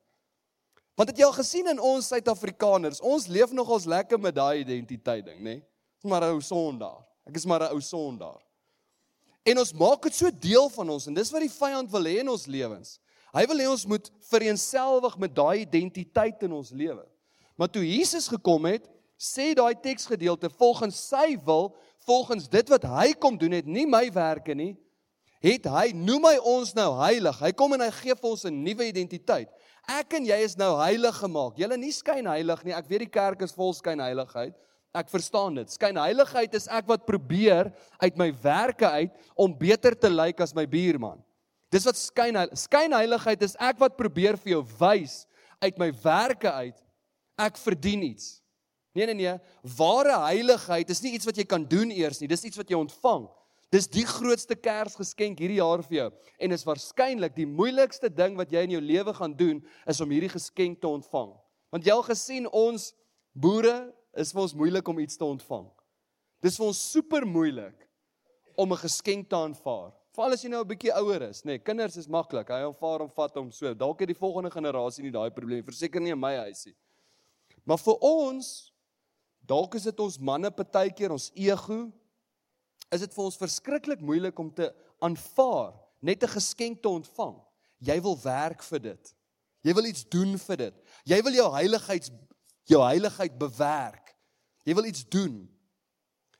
Want 0.97 1.09
het 1.09 1.21
jy 1.21 1.25
al 1.25 1.33
gesien 1.33 1.71
in 1.71 1.79
ons 1.79 2.11
Suid-Afrikaners, 2.11 3.01
ons 3.01 3.27
leef 3.31 3.53
nog 3.55 3.69
ons 3.73 3.87
lekker 3.89 4.19
met 4.21 4.35
daai 4.35 4.61
identiteit 4.61 5.25
ding, 5.25 5.39
nê? 5.39 5.57
Nee? 5.57 5.63
Maar 6.03 6.25
'n 6.25 6.33
ou 6.33 6.41
sondaar. 6.41 7.05
Ek 7.25 7.35
is 7.35 7.45
maar 7.45 7.61
'n 7.61 7.73
ou 7.73 7.81
sondaar. 7.81 8.41
En 9.45 9.57
ons 9.57 9.73
maak 9.73 10.01
dit 10.03 10.13
so 10.13 10.29
deel 10.31 10.69
van 10.69 10.89
ons 10.89 11.07
en 11.07 11.13
dis 11.13 11.31
wat 11.31 11.41
die 11.41 11.49
vyand 11.49 11.91
wil 11.91 12.03
hê 12.03 12.19
in 12.19 12.29
ons 12.29 12.45
lewens. 12.45 12.99
Hy 13.33 13.45
wil 13.47 13.57
hê 13.57 13.69
ons 13.69 13.85
moet 13.85 14.11
vereenselwig 14.29 15.17
met 15.17 15.35
daai 15.35 15.61
identiteit 15.61 16.43
in 16.43 16.51
ons 16.51 16.69
lewe. 16.69 17.05
Maar 17.57 17.69
toe 17.69 17.83
Jesus 17.85 18.27
gekom 18.27 18.65
het, 18.65 18.85
sê 19.17 19.53
daai 19.53 19.75
teksgedeelte 19.77 20.49
volgens 20.49 20.97
sy 21.07 21.37
wil, 21.45 21.75
volgens 22.05 22.49
dit 22.49 22.69
wat 22.69 22.83
hy 22.83 23.13
kom 23.13 23.37
doen 23.37 23.51
het, 23.51 23.65
nie 23.65 23.85
my 23.85 24.11
werke 24.11 24.55
nie, 24.57 24.75
het 25.41 25.65
hy 25.65 25.91
noem 25.97 26.29
hy 26.29 26.35
ons 26.53 26.73
nou 26.77 26.89
heilig. 27.01 27.39
Hy 27.41 27.51
kom 27.57 27.73
en 27.75 27.83
hy 27.85 27.91
gee 27.97 28.15
vir 28.15 28.29
ons 28.29 28.45
'n 28.45 28.63
nuwe 28.63 28.87
identiteit. 28.87 29.49
Ek 29.89 30.13
en 30.13 30.25
jy 30.25 30.37
is 30.45 30.57
nou 30.57 30.77
heilig 30.77 31.15
gemaak. 31.17 31.57
Julle 31.57 31.77
nie 31.77 31.91
skyn 31.91 32.27
heilig 32.27 32.63
nie. 32.63 32.73
Ek 32.73 32.87
weet 32.87 32.99
die 32.99 33.09
kerk 33.09 33.41
is 33.41 33.51
vol 33.51 33.73
skyn 33.73 33.99
heiligheid. 33.99 34.53
Ek 34.93 35.09
verstaan 35.09 35.55
dit. 35.55 35.69
Skyn 35.71 35.97
heiligheid 35.97 36.53
is 36.53 36.67
ek 36.67 36.85
wat 36.87 37.05
probeer 37.05 37.73
uit 37.99 38.17
my 38.17 38.31
werke 38.43 38.85
uit 38.85 39.11
om 39.35 39.57
beter 39.57 39.95
te 39.95 40.09
lyk 40.09 40.39
as 40.41 40.53
my 40.53 40.65
buurman. 40.65 41.23
Dis 41.71 41.85
wat 41.85 41.95
skyn 41.95 42.35
skyn 42.53 42.91
heiligheid 42.91 43.41
is 43.41 43.55
ek 43.59 43.79
wat 43.79 43.97
probeer 43.97 44.37
vir 44.37 44.51
jou 44.57 44.63
wys 44.79 45.25
uit 45.61 45.77
my 45.79 45.91
werke 46.03 46.51
uit 46.51 46.77
ek 47.39 47.57
verdien 47.57 48.03
iets. 48.03 48.41
Nee 48.93 49.07
nee 49.07 49.15
nee, 49.15 49.35
ware 49.77 50.17
heiligheid 50.27 50.89
is 50.91 51.01
nie 51.01 51.13
iets 51.15 51.25
wat 51.25 51.37
jy 51.39 51.45
kan 51.47 51.63
doen 51.63 51.91
eers 51.95 52.19
nie. 52.19 52.27
Dis 52.27 52.43
iets 52.45 52.59
wat 52.59 52.69
jy 52.69 52.75
ontvang. 52.75 53.29
Dis 53.71 53.87
die 53.87 54.03
grootste 54.03 54.57
Kersgeskenk 54.59 55.39
hierdie 55.39 55.61
jaar 55.61 55.79
vir 55.85 55.95
jou 55.95 56.07
en 56.43 56.51
is 56.51 56.65
waarskynlik 56.67 57.37
die 57.37 57.47
moeilikste 57.47 58.09
ding 58.11 58.35
wat 58.35 58.51
jy 58.51 58.65
in 58.67 58.73
jou 58.75 58.81
lewe 58.83 59.13
gaan 59.15 59.35
doen 59.37 59.61
is 59.87 60.01
om 60.03 60.11
hierdie 60.11 60.31
geskenk 60.33 60.81
te 60.81 60.89
ontvang. 60.89 61.31
Want 61.71 61.87
jy 61.87 61.95
al 61.95 62.03
gesien 62.03 62.49
ons 62.51 62.89
boere 63.31 63.93
is 64.19 64.33
vir 64.35 64.43
ons 64.43 64.55
moeilik 64.59 64.91
om 64.91 64.99
iets 64.99 65.15
te 65.15 65.23
ontvang. 65.23 65.69
Dis 66.43 66.59
vir 66.59 66.67
ons 66.67 66.81
super 66.91 67.23
moeilik 67.23 67.87
om 68.59 68.73
'n 68.73 68.83
geskenk 68.83 69.29
te 69.29 69.35
aanvaar. 69.35 69.93
Veral 70.11 70.33
as 70.33 70.43
jy 70.43 70.49
nou 70.49 70.61
'n 70.61 70.67
bietjie 70.67 70.91
ouer 70.91 71.21
is, 71.29 71.41
nê. 71.43 71.55
Nee, 71.55 71.59
kinders 71.59 71.95
is 71.95 72.07
maklik. 72.07 72.49
Hy 72.49 72.67
aanvaar 72.67 72.99
hom, 72.99 73.09
vat 73.09 73.35
hom 73.35 73.51
so. 73.51 73.73
Dalk 73.73 73.99
het 73.99 74.07
die 74.07 74.19
volgende 74.19 74.51
generasie 74.51 75.03
nie 75.03 75.11
daai 75.11 75.31
probleem 75.31 75.63
verseker 75.63 76.01
nie 76.01 76.11
in 76.11 76.19
my 76.19 76.35
huisie. 76.35 76.75
Maar 77.63 77.77
vir 77.77 77.97
ons 78.01 78.73
dalk 79.39 79.75
is 79.75 79.83
dit 79.83 79.99
ons 79.99 80.19
manne 80.19 80.51
partykeer 80.51 81.11
ons 81.11 81.31
ego 81.35 81.91
is 82.91 82.99
dit 82.99 83.13
vir 83.13 83.23
ons 83.23 83.39
verskriklik 83.39 84.01
moeilik 84.01 84.39
om 84.39 84.51
te 84.53 84.73
aanvaar 84.99 85.73
net 86.01 86.23
'n 86.23 86.35
geskenk 86.37 86.81
te 86.81 86.89
ontvang. 86.89 87.37
Jy 87.79 88.01
wil 88.01 88.17
werk 88.23 88.63
vir 88.63 88.79
dit. 88.79 89.13
Jy 89.63 89.73
wil 89.73 89.85
iets 89.85 90.03
doen 90.09 90.37
vir 90.37 90.57
dit. 90.57 90.75
Jy 91.05 91.21
wil 91.21 91.33
jou 91.33 91.53
heiligheids 91.53 92.11
jou 92.65 92.81
heiligheid 92.83 93.37
bewerk. 93.39 94.15
Jy 94.65 94.73
wil 94.73 94.85
iets 94.85 95.05
doen. 95.09 95.49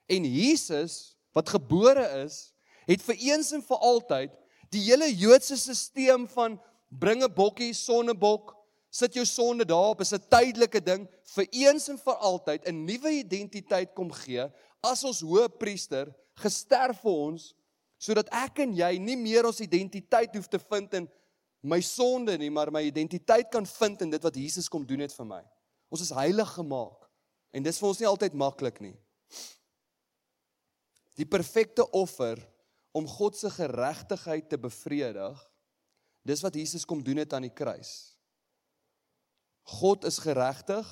En 0.08 0.26
Jesus 0.26 1.18
wat 1.32 1.50
gebore 1.50 2.04
is, 2.26 2.54
het 2.86 3.02
vir 3.02 3.16
eens 3.16 3.52
en 3.56 3.62
vir 3.64 3.78
altyd 3.78 4.32
die 4.70 4.82
hele 4.84 5.08
Joodse 5.16 5.58
stelsel 5.58 6.28
van 6.28 6.60
bring 6.90 7.24
'n 7.24 7.34
bokkie, 7.34 7.74
sonnebok, 7.74 8.56
sit 8.90 9.14
jou 9.14 9.26
sonde 9.26 9.66
daarop, 9.66 10.02
is 10.02 10.14
'n 10.14 10.20
tydelike 10.30 10.84
ding, 10.84 11.08
vir 11.24 11.48
eens 11.52 11.88
en 11.90 11.98
vir 11.98 12.16
altyd 12.16 12.68
'n 12.68 12.86
nuwe 12.86 13.12
identiteit 13.12 13.94
kom 13.96 14.12
gee 14.12 14.52
as 14.84 15.04
ons 15.04 15.22
hoëpriester 15.22 16.14
gesterf 16.40 17.02
vir 17.04 17.18
ons 17.28 17.52
sodat 18.02 18.30
ek 18.34 18.64
en 18.64 18.72
jy 18.74 18.96
nie 18.98 19.18
meer 19.20 19.46
ons 19.46 19.62
identiteit 19.62 20.34
hoef 20.36 20.48
te 20.50 20.60
vind 20.60 20.94
in 20.98 21.10
my 21.62 21.78
sonde 21.86 22.34
nie, 22.42 22.50
maar 22.50 22.72
my 22.74 22.82
identiteit 22.88 23.52
kan 23.54 23.68
vind 23.70 24.02
in 24.02 24.14
dit 24.16 24.24
wat 24.26 24.38
Jesus 24.38 24.70
kom 24.72 24.86
doen 24.88 25.04
het 25.06 25.14
vir 25.14 25.28
my. 25.30 25.42
Ons 25.94 26.08
is 26.08 26.16
heilig 26.16 26.56
gemaak 26.56 27.06
en 27.54 27.66
dis 27.66 27.78
vir 27.78 27.90
ons 27.92 28.00
nie 28.02 28.10
altyd 28.10 28.38
maklik 28.40 28.80
nie. 28.82 28.96
Die 31.20 31.28
perfekte 31.30 31.86
offer 31.94 32.40
om 32.96 33.06
God 33.08 33.38
se 33.38 33.52
geregtigheid 33.54 34.50
te 34.50 34.58
bevredig, 34.60 35.38
dis 36.28 36.42
wat 36.44 36.58
Jesus 36.58 36.88
kom 36.88 37.04
doen 37.04 37.22
het 37.22 37.34
aan 37.36 37.46
die 37.46 37.54
kruis. 37.54 38.16
God 39.78 40.06
is 40.10 40.18
geregtig. 40.20 40.88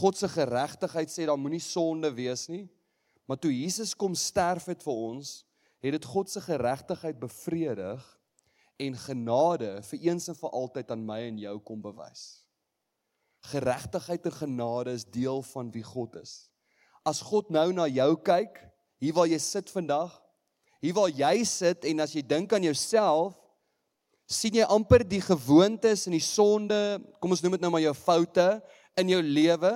God 0.00 0.16
se 0.16 0.28
geregtigheid 0.30 1.10
sê 1.10 1.26
daar 1.28 1.40
moenie 1.40 1.62
sonde 1.62 2.10
wees 2.14 2.46
nie. 2.48 2.64
Maar 3.26 3.38
toe 3.38 3.52
Jesus 3.54 3.94
kom 3.94 4.14
sterf 4.18 4.66
het 4.70 4.82
vir 4.82 4.92
ons, 4.94 5.42
het 5.82 5.94
dit 5.96 6.04
God 6.04 6.30
se 6.30 6.40
geregtigheid 6.40 7.18
bevredig 7.18 8.02
en 8.82 8.98
genade 8.98 9.74
vir 9.86 10.06
eens 10.08 10.28
en 10.30 10.38
vir 10.38 10.54
altyd 10.62 10.90
aan 10.94 11.04
my 11.06 11.18
en 11.28 11.38
jou 11.42 11.56
kom 11.66 11.82
bewys. 11.82 12.42
Geregtigheid 13.50 14.26
en 14.26 14.36
genade 14.36 14.94
is 14.94 15.04
deel 15.04 15.42
van 15.50 15.70
wie 15.74 15.84
God 15.86 16.16
is. 16.22 16.34
As 17.06 17.22
God 17.26 17.50
nou 17.50 17.72
na 17.74 17.88
jou 17.90 18.14
kyk, 18.22 18.60
hier 19.02 19.14
waar 19.16 19.30
jy 19.30 19.38
sit 19.42 19.70
vandag, 19.74 20.14
hier 20.82 20.94
waar 20.94 21.10
jy 21.10 21.42
sit 21.46 21.86
en 21.90 22.02
as 22.04 22.14
jy 22.14 22.22
dink 22.26 22.52
aan 22.54 22.66
jouself, 22.66 23.34
sien 24.30 24.60
jy 24.60 24.66
amper 24.70 25.02
die 25.06 25.20
gewoontes 25.22 26.06
en 26.06 26.14
die 26.14 26.22
sonde, 26.22 26.78
kom 27.20 27.34
ons 27.34 27.42
noem 27.42 27.56
dit 27.56 27.64
nou 27.64 27.72
maar 27.74 27.82
jou 27.82 27.94
foute 27.98 28.46
in 28.98 29.10
jou 29.10 29.20
lewe, 29.22 29.72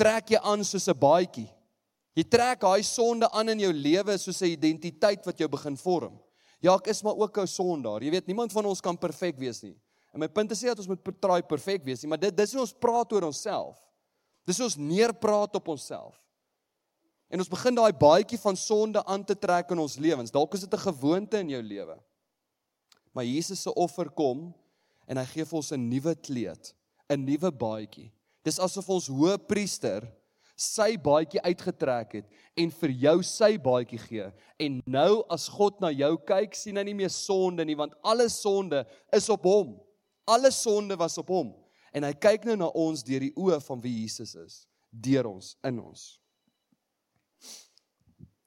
trek 0.00 0.32
jy 0.32 0.40
aan 0.40 0.64
soos 0.64 0.88
'n 0.88 0.98
baadjie. 0.98 1.48
Jy 2.14 2.24
trek 2.30 2.60
daai 2.60 2.82
sonde 2.82 3.26
aan 3.34 3.48
in 3.48 3.64
jou 3.66 3.72
lewe 3.72 4.18
soos 4.18 4.42
'n 4.42 4.54
identiteit 4.54 5.24
wat 5.26 5.38
jou 5.38 5.48
begin 5.48 5.76
vorm. 5.76 6.20
Ja, 6.60 6.74
ek 6.74 6.86
is 6.86 7.02
maar 7.02 7.16
ook 7.16 7.38
'n 7.38 7.46
sondaar. 7.46 8.02
Jy 8.02 8.10
weet, 8.10 8.26
niemand 8.26 8.52
van 8.52 8.64
ons 8.64 8.80
kan 8.80 8.96
perfek 8.96 9.38
wees 9.38 9.62
nie. 9.62 9.76
En 10.12 10.20
my 10.20 10.28
punt 10.28 10.50
is 10.50 10.62
nie 10.62 10.70
dat 10.70 10.78
ons 10.78 10.88
moet 10.88 11.02
probeer 11.02 11.42
perfek 11.42 11.84
wees 11.84 12.02
nie, 12.02 12.08
maar 12.08 12.20
dit 12.20 12.36
dis 12.36 12.52
hoe 12.52 12.60
ons 12.60 12.72
praat 12.72 13.12
oor 13.12 13.24
onsself. 13.24 13.76
Dis 14.46 14.60
ons 14.60 14.76
neerpraat 14.76 15.54
op 15.54 15.68
onsself. 15.68 16.14
En 17.28 17.38
ons 17.38 17.48
begin 17.48 17.74
daai 17.74 17.92
baadjie 17.92 18.38
van 18.38 18.56
sonde 18.56 19.04
aan 19.04 19.24
te 19.24 19.34
trek 19.34 19.70
in 19.70 19.78
ons 19.78 19.96
lewens. 19.96 20.30
Dalk 20.30 20.54
is 20.54 20.60
dit 20.60 20.74
'n 20.74 20.86
gewoonte 20.86 21.38
in 21.38 21.48
jou 21.48 21.62
lewe. 21.62 21.98
Maar 23.12 23.24
Jesus 23.24 23.62
se 23.62 23.74
offer 23.74 24.10
kom 24.10 24.54
en 25.06 25.16
hy 25.16 25.24
gee 25.24 25.44
vir 25.44 25.56
ons 25.56 25.72
'n 25.72 25.88
nuwe 25.88 26.14
kleed, 26.14 26.74
'n 27.10 27.24
nuwe 27.24 27.50
baadjie. 27.50 28.12
Dis 28.44 28.58
asof 28.58 28.88
ons 28.88 29.06
hoëpriester 29.06 30.06
sy 30.54 30.94
baadjie 31.00 31.42
uitgetrek 31.42 32.18
het 32.20 32.42
en 32.58 32.70
vir 32.70 32.92
jou 33.04 33.16
sy 33.26 33.54
baadjie 33.58 33.98
gee. 33.98 34.26
En 34.62 34.78
nou 34.86 35.24
as 35.32 35.48
God 35.50 35.80
na 35.82 35.90
jou 35.90 36.14
kyk, 36.26 36.54
sien 36.54 36.78
hy 36.78 36.86
nie 36.86 36.96
meer 36.98 37.12
sonde 37.12 37.66
nie, 37.66 37.76
want 37.78 37.96
alle 38.06 38.28
sonde 38.30 38.84
is 39.14 39.28
op 39.32 39.46
hom. 39.48 39.74
Alle 40.30 40.52
sonde 40.54 40.96
was 40.96 41.18
op 41.20 41.32
hom. 41.34 41.52
En 41.94 42.06
hy 42.06 42.12
kyk 42.18 42.46
nou 42.48 42.56
na 42.58 42.70
ons 42.74 43.02
deur 43.06 43.22
die 43.26 43.34
oë 43.38 43.60
van 43.66 43.82
wie 43.82 43.94
Jesus 44.02 44.34
is, 44.38 44.60
deur 44.90 45.28
ons 45.30 45.54
in 45.66 45.80
ons. 45.82 46.14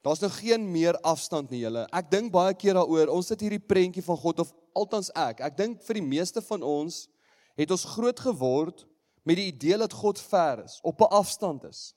Daar's 0.08 0.24
nou 0.24 0.32
geen 0.32 0.64
meer 0.72 0.96
afstand 1.04 1.52
nie, 1.52 1.66
julle. 1.66 1.84
Ek 1.92 2.08
dink 2.12 2.32
baie 2.32 2.54
keer 2.56 2.78
daaroor. 2.80 3.10
Ons 3.12 3.34
het 3.34 3.42
hierdie 3.44 3.60
prentjie 3.60 4.04
van 4.06 4.20
God 4.22 4.40
of 4.46 4.54
althans 4.78 5.10
ek. 5.20 5.42
Ek 5.44 5.58
dink 5.58 5.82
vir 5.84 6.00
die 6.00 6.06
meeste 6.06 6.44
van 6.48 6.64
ons 6.64 7.06
het 7.58 7.72
ons 7.74 7.88
groot 7.96 8.20
geword 8.22 8.86
met 9.28 9.40
die 9.40 9.50
idee 9.52 9.76
dat 9.82 9.96
God 9.98 10.22
ver 10.22 10.64
is, 10.64 10.78
op 10.88 11.02
'n 11.02 11.12
afstand 11.12 11.66
is. 11.68 11.97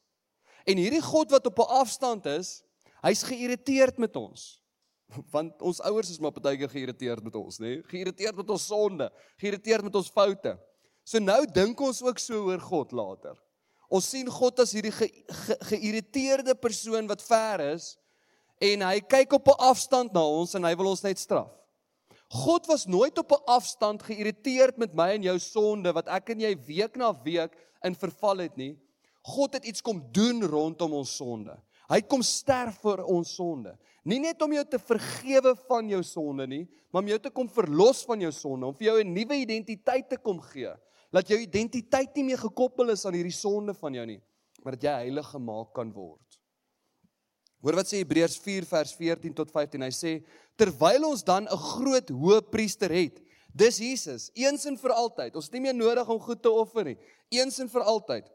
En 0.64 0.76
hierdie 0.76 1.02
God 1.02 1.30
wat 1.30 1.46
op 1.46 1.58
'n 1.58 1.72
afstand 1.82 2.26
is, 2.26 2.62
hy's 3.02 3.22
geïrriteerd 3.22 3.98
met 3.98 4.16
ons. 4.16 4.62
Want 5.34 5.62
ons 5.62 5.80
ouers 5.80 6.10
is 6.10 6.18
maar 6.18 6.32
baie 6.32 6.56
keer 6.56 6.70
geïrriteerd 6.70 7.22
met 7.24 7.34
ons, 7.34 7.58
nê? 7.58 7.76
Nee? 7.78 7.82
Geïrriteerd 7.82 8.36
met 8.36 8.50
ons 8.50 8.66
sonde, 8.66 9.10
geïrriteerd 9.36 9.82
met 9.82 9.94
ons 9.94 10.10
foute. 10.10 10.58
So 11.04 11.18
nou 11.18 11.44
dink 11.46 11.80
ons 11.80 12.02
ook 12.02 12.18
so 12.18 12.46
oor 12.50 12.60
God 12.60 12.92
later. 12.92 13.38
Ons 13.90 14.10
sien 14.12 14.28
God 14.30 14.60
as 14.62 14.72
hierdie 14.76 14.92
geïrriteerde 14.94 16.52
ge, 16.52 16.54
ge 16.54 16.62
persoon 16.62 17.08
wat 17.10 17.22
ver 17.26 17.64
is 17.72 17.96
en 18.62 18.84
hy 18.86 19.00
kyk 19.00 19.32
op 19.32 19.48
'n 19.48 19.62
afstand 19.72 20.12
na 20.12 20.22
ons 20.22 20.54
en 20.54 20.64
hy 20.64 20.74
wil 20.76 20.92
ons 20.92 21.02
net 21.02 21.18
straf. 21.18 21.50
God 22.30 22.66
was 22.70 22.86
nooit 22.86 23.18
op 23.18 23.32
'n 23.32 23.44
afstand 23.46 24.02
geïrriteerd 24.02 24.78
met 24.78 24.94
my 24.94 25.10
en 25.16 25.22
jou 25.22 25.38
sonde 25.38 25.92
wat 25.92 26.06
ek 26.06 26.30
en 26.30 26.40
jy 26.40 26.54
week 26.66 26.96
na 26.96 27.12
week 27.24 27.56
in 27.82 27.94
verval 27.94 28.38
het 28.38 28.56
nie. 28.56 28.78
God 29.30 29.54
het 29.58 29.66
iets 29.68 29.82
kom 29.84 30.02
doen 30.12 30.42
rondom 30.42 30.98
ons 31.00 31.12
sonde. 31.16 31.54
Hy 31.90 32.00
kom 32.06 32.22
sterf 32.22 32.78
vir 32.84 33.02
ons 33.10 33.32
sonde. 33.34 33.72
Nie 34.06 34.20
net 34.22 34.40
om 34.42 34.52
jou 34.54 34.62
te 34.64 34.78
vergewe 34.78 35.56
van 35.68 35.88
jou 35.90 36.00
sonde 36.06 36.46
nie, 36.48 36.62
maar 36.90 37.02
om 37.02 37.10
jou 37.10 37.18
te 37.22 37.32
kom 37.34 37.48
verlos 37.50 38.04
van 38.08 38.22
jou 38.22 38.30
sonde, 38.32 38.66
om 38.66 38.74
vir 38.74 38.86
jou 38.86 39.00
'n 39.02 39.14
nuwe 39.14 39.36
identiteit 39.42 40.08
te 40.08 40.16
kom 40.16 40.40
gee. 40.40 40.72
Laat 41.12 41.28
jou 41.28 41.38
identiteit 41.38 42.14
nie 42.16 42.24
meer 42.24 42.38
gekoppel 42.38 42.90
is 42.90 43.04
aan 43.04 43.14
hierdie 43.14 43.34
sonde 43.34 43.74
van 43.74 43.94
jou 43.94 44.06
nie, 44.06 44.20
maar 44.62 44.72
dat 44.72 44.82
jy 44.82 44.96
heilig 45.04 45.26
gemaak 45.26 45.74
kan 45.74 45.92
word. 45.92 46.38
Hoor 47.60 47.74
wat 47.74 47.86
sê 47.86 48.00
Hebreërs 48.00 48.38
4 48.38 48.64
vers 48.64 48.92
14 48.96 49.34
tot 49.34 49.50
15. 49.50 49.82
Hy 49.82 49.90
sê 49.90 50.24
terwyl 50.56 51.10
ons 51.10 51.22
dan 51.22 51.44
'n 51.44 51.56
groot 51.56 52.08
hoëpriester 52.08 52.90
het, 52.90 53.20
dis 53.52 53.78
Jesus, 53.78 54.30
eens 54.34 54.64
en 54.66 54.76
vir 54.76 54.90
altyd. 54.90 55.36
Ons 55.36 55.44
het 55.44 55.52
nie 55.52 55.60
meer 55.60 55.74
nodig 55.74 56.08
om 56.08 56.20
goed 56.20 56.42
te 56.42 56.50
offer 56.50 56.84
nie. 56.84 56.96
Eens 57.28 57.58
en 57.58 57.68
vir 57.68 57.82
altyd. 57.82 58.30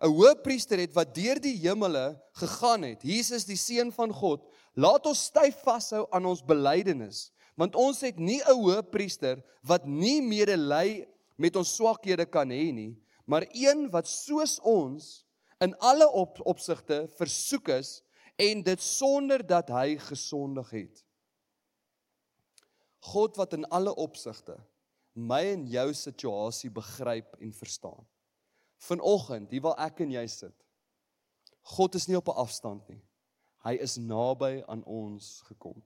'n 0.00 0.12
Hoëpriester 0.12 0.78
het 0.78 0.92
wat 0.94 1.14
deur 1.14 1.40
die 1.40 1.56
hemele 1.56 2.20
gegaan 2.36 2.82
het. 2.82 3.02
Jesus 3.02 3.44
die 3.44 3.56
seun 3.56 3.92
van 3.92 4.12
God. 4.12 4.44
Laat 4.76 5.06
ons 5.08 5.24
styf 5.30 5.62
vashou 5.64 6.04
aan 6.12 6.26
ons 6.28 6.42
belydenis, 6.44 7.30
want 7.56 7.76
ons 7.76 8.00
het 8.04 8.18
nie 8.18 8.42
'n 8.44 8.60
hoëpriester 8.60 9.42
wat 9.64 9.86
nie 9.86 10.20
medelei 10.20 11.06
met 11.36 11.56
ons 11.56 11.74
swakhede 11.76 12.26
kan 12.26 12.50
hê 12.50 12.72
nie, 12.72 12.96
maar 13.24 13.46
een 13.52 13.90
wat 13.90 14.06
soos 14.06 14.60
ons 14.60 15.24
in 15.60 15.74
alle 15.78 16.08
op, 16.12 16.40
opsigte 16.46 17.08
versoek 17.16 17.68
is 17.68 18.02
en 18.36 18.62
dit 18.62 18.82
sonder 18.82 19.46
dat 19.46 19.68
hy 19.68 19.96
gesondig 19.96 20.70
het. 20.70 21.04
God 23.00 23.36
wat 23.36 23.52
in 23.52 23.64
alle 23.64 23.94
opsigte 23.94 24.56
my 25.14 25.40
en 25.54 25.66
jou 25.66 25.94
situasie 25.94 26.70
begryp 26.70 27.36
en 27.40 27.52
verstaan. 27.52 28.04
Vanoggend, 28.76 29.50
hier 29.50 29.62
waar 29.64 29.78
ek 29.86 30.00
en 30.00 30.10
jy 30.10 30.26
sit. 30.26 30.54
God 31.76 31.94
is 31.94 32.06
nie 32.08 32.16
op 32.16 32.28
'n 32.28 32.38
afstand 32.38 32.88
nie. 32.88 33.02
Hy 33.64 33.74
is 33.82 33.96
naby 33.96 34.62
aan 34.68 34.84
ons 34.84 35.42
gekom. 35.48 35.82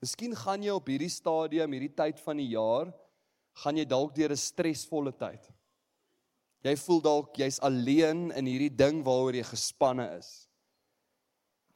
Miskien 0.00 0.34
gaan 0.34 0.62
jy 0.62 0.70
op 0.70 0.86
hierdie 0.86 1.10
stadium, 1.10 1.72
hierdie 1.72 1.94
tyd 1.94 2.20
van 2.20 2.36
die 2.36 2.48
jaar, 2.48 2.92
gaan 3.62 3.76
jy 3.76 3.84
dalk 3.84 4.14
deur 4.14 4.32
'n 4.32 4.36
stresvolle 4.36 5.12
tyd. 5.12 5.52
Jy 6.64 6.76
voel 6.76 7.00
dalk 7.00 7.36
jy's 7.36 7.60
alleen 7.60 8.32
in 8.32 8.46
hierdie 8.46 8.76
ding 8.76 9.04
waaroor 9.04 9.34
jy 9.34 9.42
gespanne 9.42 10.18
is. 10.18 10.48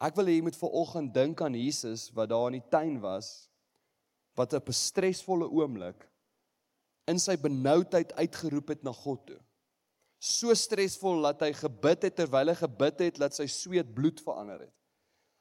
Ek 0.01 0.17
wil 0.17 0.27
hê 0.27 0.39
jy 0.39 0.43
moet 0.43 0.57
ver 0.57 0.73
oggend 0.73 1.15
dink 1.15 1.41
aan 1.41 1.55
Jesus 1.55 2.09
wat 2.17 2.31
daar 2.33 2.49
in 2.49 2.61
die 2.61 2.71
tuin 2.73 3.01
was 3.01 3.49
wat 4.37 4.55
op 4.55 4.69
'n 4.69 4.73
stresvolle 4.73 5.49
oomblik 5.51 6.09
in 7.07 7.19
sy 7.19 7.37
benoudheid 7.37 8.13
uitgeroep 8.13 8.69
het 8.69 8.83
na 8.83 8.93
God 8.93 9.27
toe. 9.27 9.41
So 10.21 10.53
stresvol 10.53 11.23
dat 11.25 11.47
hy 11.47 11.55
gebid 11.57 12.05
het 12.05 12.19
terwyl 12.21 12.53
hy 12.53 12.57
gebid 12.59 13.07
het 13.07 13.21
dat 13.23 13.37
sy 13.37 13.47
sweet 13.49 13.89
bloed 13.97 14.21
verander 14.21 14.67
het. 14.67 14.75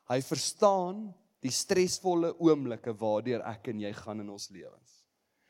Hy 0.07 0.21
verstaan 0.23 1.09
die 1.43 1.51
stresvolle 1.53 2.31
oomblikke 2.39 2.93
waardeur 2.97 3.43
ek 3.47 3.69
en 3.73 3.83
jy 3.83 3.91
gaan 3.95 4.23
in 4.23 4.31
ons 4.31 4.47
lewens. 4.55 5.01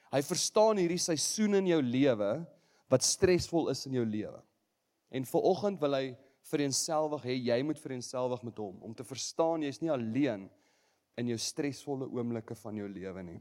Hy 0.09 0.21
verstaan 0.25 0.81
hierdie 0.81 1.01
seisoen 1.01 1.59
in 1.61 1.69
jou 1.69 1.81
lewe 1.85 2.31
wat 2.89 3.05
stresvol 3.05 3.69
is 3.69 3.85
in 3.85 3.99
jou 3.99 4.05
lewe. 4.05 4.41
En 5.13 5.25
ver 5.29 5.45
oggend 5.45 5.77
wil 5.81 5.97
hy 5.97 6.05
vereenselwig 6.49 7.27
hê 7.29 7.35
jy 7.37 7.59
moet 7.65 7.81
vereenselwig 7.81 8.41
met 8.47 8.57
hom 8.61 8.81
om 8.85 8.95
te 8.97 9.05
verstaan 9.05 9.61
jy's 9.61 9.81
nie 9.83 9.93
alleen 9.93 10.47
in 11.19 11.29
jou 11.29 11.37
stresvolle 11.41 12.07
oomblikke 12.09 12.57
van 12.63 12.81
jou 12.81 12.89
lewe 12.89 13.23
nie. 13.27 13.39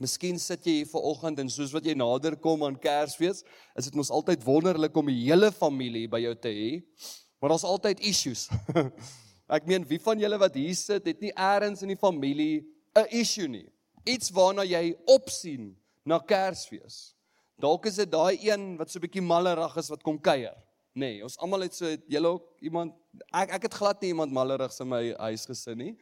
Miskien 0.00 0.38
sit 0.40 0.64
jy 0.64 0.78
hier 0.78 0.88
vanoggend 0.88 1.42
en 1.42 1.50
soos 1.52 1.74
wat 1.76 1.84
jy 1.84 1.92
nader 1.92 2.32
kom 2.40 2.62
aan 2.64 2.78
Kersfees, 2.80 3.42
is 3.76 3.88
dit 3.90 3.96
mos 3.98 4.08
altyd 4.08 4.40
wonderlik 4.46 4.96
om 4.96 5.10
die 5.12 5.26
hele 5.26 5.50
familie 5.52 6.06
by 6.08 6.22
jou 6.24 6.32
te 6.40 6.52
hê, 6.56 6.70
maar 7.36 7.52
daar's 7.52 7.66
altyd 7.68 8.00
issues. 8.08 8.46
Ek 9.56 9.66
meen, 9.68 9.84
wie 9.84 10.00
van 10.00 10.20
julle 10.22 10.38
wat 10.40 10.56
hier 10.56 10.76
sit, 10.78 11.04
het 11.04 11.20
nie 11.20 11.34
eers 11.34 11.84
in 11.84 11.92
die 11.92 12.00
familie 12.00 12.64
'n 12.96 13.06
issue 13.20 13.48
nie. 13.48 13.68
Iets 14.08 14.32
waarna 14.32 14.64
jy 14.64 14.96
opsien 15.06 15.76
na 16.04 16.18
Kersfees. 16.18 17.12
Dalk 17.60 17.86
is 17.86 18.00
dit 18.00 18.10
daai 18.10 18.40
een 18.40 18.78
wat 18.78 18.88
so 18.90 18.98
'n 18.98 19.04
bietjie 19.04 19.22
mallerig 19.22 19.76
is 19.76 19.90
wat 19.92 20.02
kom 20.02 20.18
kuier. 20.18 20.56
Nee, 20.94 21.22
ons 21.22 21.36
almal 21.38 21.68
het 21.68 21.74
so 21.74 21.86
julle 22.08 22.28
ook 22.28 22.46
iemand 22.62 22.94
ek 23.32 23.52
ek 23.58 23.62
het 23.68 23.74
glad 23.74 24.00
nie 24.00 24.10
iemand 24.10 24.32
mallerigs 24.32 24.80
in 24.80 24.88
my 24.88 25.14
huis 25.28 25.46
gesin 25.46 25.78
nie. 25.78 25.94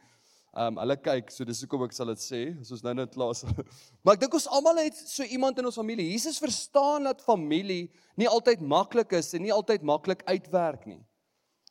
Um 0.59 0.75
hulle 0.81 0.95
kyk, 0.99 1.29
so 1.31 1.45
dis 1.47 1.61
hoekom 1.63 1.85
ek 1.85 1.93
sal 1.95 2.09
dit 2.11 2.19
sê, 2.19 2.39
soos 2.67 2.81
nou 2.83 2.91
net 2.97 3.13
klas. 3.13 3.45
maar 4.03 4.17
ek 4.17 4.25
dink 4.25 4.33
ons 4.35 4.47
almal 4.51 4.81
het 4.81 4.97
so 4.97 5.23
iemand 5.23 5.61
in 5.61 5.69
ons 5.69 5.77
familie. 5.79 6.09
Jesus 6.11 6.41
verstaan 6.41 7.07
dat 7.07 7.23
familie 7.23 7.85
nie 8.19 8.27
altyd 8.27 8.59
maklik 8.59 9.15
is 9.15 9.31
en 9.37 9.45
nie 9.45 9.53
altyd 9.55 9.85
maklik 9.87 10.25
uitwerk 10.27 10.83
nie. 10.89 10.99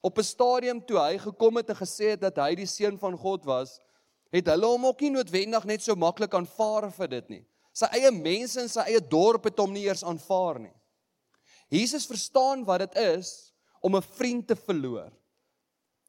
Op 0.01 0.17
'n 0.17 0.25
stadium 0.25 0.81
toe 0.81 0.97
hy 1.03 1.19
gekom 1.21 1.61
het 1.61 1.69
en 1.69 1.81
gesê 1.83 2.15
het 2.15 2.23
dat 2.25 2.41
hy 2.41 2.55
die 2.55 2.71
seun 2.71 2.97
van 2.97 3.19
God 3.19 3.45
was, 3.45 3.77
het 4.33 4.49
hulle 4.49 4.73
hom 4.73 4.89
ook 4.89 5.05
nie 5.05 5.13
noodwendig 5.19 5.69
net 5.69 5.85
so 5.85 5.97
maklik 5.97 6.33
aanvaar 6.35 6.89
vir 6.93 7.09
dit 7.19 7.29
nie. 7.29 7.45
Sy 7.77 7.93
eie 7.93 8.11
mense 8.11 8.61
in 8.61 8.73
sy 8.73 8.89
eie 8.89 9.01
dorp 9.01 9.45
het 9.45 9.59
hom 9.59 9.73
nie 9.73 9.85
eers 9.85 10.05
aanvaar 10.05 10.61
nie. 10.65 10.75
Jesus 11.69 12.09
verstaan 12.09 12.65
wat 12.65 12.87
dit 12.87 12.97
is 13.05 13.53
om 13.83 13.97
'n 13.97 14.03
vriend 14.17 14.49
te 14.49 14.57
verloor. 14.57 15.13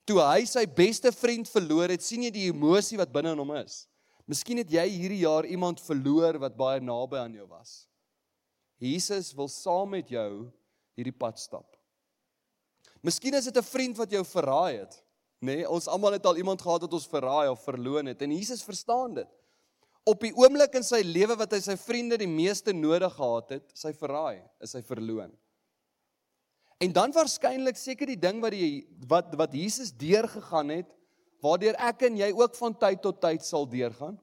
Toe 0.10 0.18
hy 0.26 0.42
sy 0.50 0.64
beste 0.66 1.12
vriend 1.14 1.46
verloor 1.52 1.92
het, 1.94 2.02
sien 2.02 2.24
jy 2.26 2.32
die 2.34 2.48
emosie 2.50 2.98
wat 2.98 3.12
binne 3.14 3.36
in 3.36 3.42
hom 3.44 3.52
is. 3.60 3.84
Miskien 4.30 4.58
het 4.58 4.72
jy 4.74 4.86
hierdie 4.90 5.22
jaar 5.22 5.46
iemand 5.46 5.82
verloor 5.86 6.40
wat 6.42 6.56
baie 6.58 6.82
naby 6.82 7.20
aan 7.22 7.36
jou 7.38 7.46
was. 7.50 7.84
Jesus 8.82 9.30
wil 9.38 9.52
saam 9.54 9.94
met 9.94 10.10
jou 10.10 10.48
hierdie 10.98 11.14
pad 11.14 11.38
stap. 11.38 11.78
Miskien 13.06 13.38
is 13.38 13.46
dit 13.46 13.58
'n 13.58 13.64
vriend 13.64 13.98
wat 13.98 14.12
jou 14.12 14.24
verraai 14.26 14.80
het, 14.82 14.98
nê? 15.42 15.62
Nee, 15.62 15.70
ons 15.70 15.88
almal 15.88 16.14
het 16.18 16.26
al 16.26 16.38
iemand 16.38 16.62
gehad 16.62 16.82
wat 16.82 16.94
ons 16.94 17.08
verraai 17.08 17.50
of 17.50 17.64
verloon 17.64 18.06
het 18.06 18.22
en 18.22 18.32
Jesus 18.32 18.64
verstaan 18.64 19.14
dit. 19.14 19.30
Op 20.06 20.22
die 20.22 20.34
oomblik 20.34 20.74
in 20.74 20.84
sy 20.84 21.02
lewe 21.06 21.38
wat 21.38 21.52
hy 21.52 21.60
sy 21.60 21.78
vriende 21.78 22.18
die 22.18 22.28
meeste 22.28 22.74
nodig 22.74 23.14
gehad 23.14 23.50
het, 23.50 23.72
sy 23.74 23.94
verraai, 23.94 24.42
is 24.60 24.74
hy 24.74 24.82
verloon. 24.82 25.32
En 26.80 26.94
dan 26.96 27.12
waarskynlik 27.12 27.78
seker 27.78 28.08
die 28.08 28.20
ding 28.20 28.40
wat 28.40 28.56
die 28.56 28.88
wat 29.12 29.34
wat 29.36 29.54
Jesus 29.56 29.92
deurgegaan 29.92 30.72
het, 30.72 30.90
waardeur 31.44 31.76
ek 31.76 32.06
en 32.08 32.18
jy 32.20 32.30
ook 32.32 32.56
van 32.56 32.76
tyd 32.80 33.02
tot 33.04 33.20
tyd 33.20 33.44
sal 33.44 33.68
deurgaan. 33.68 34.16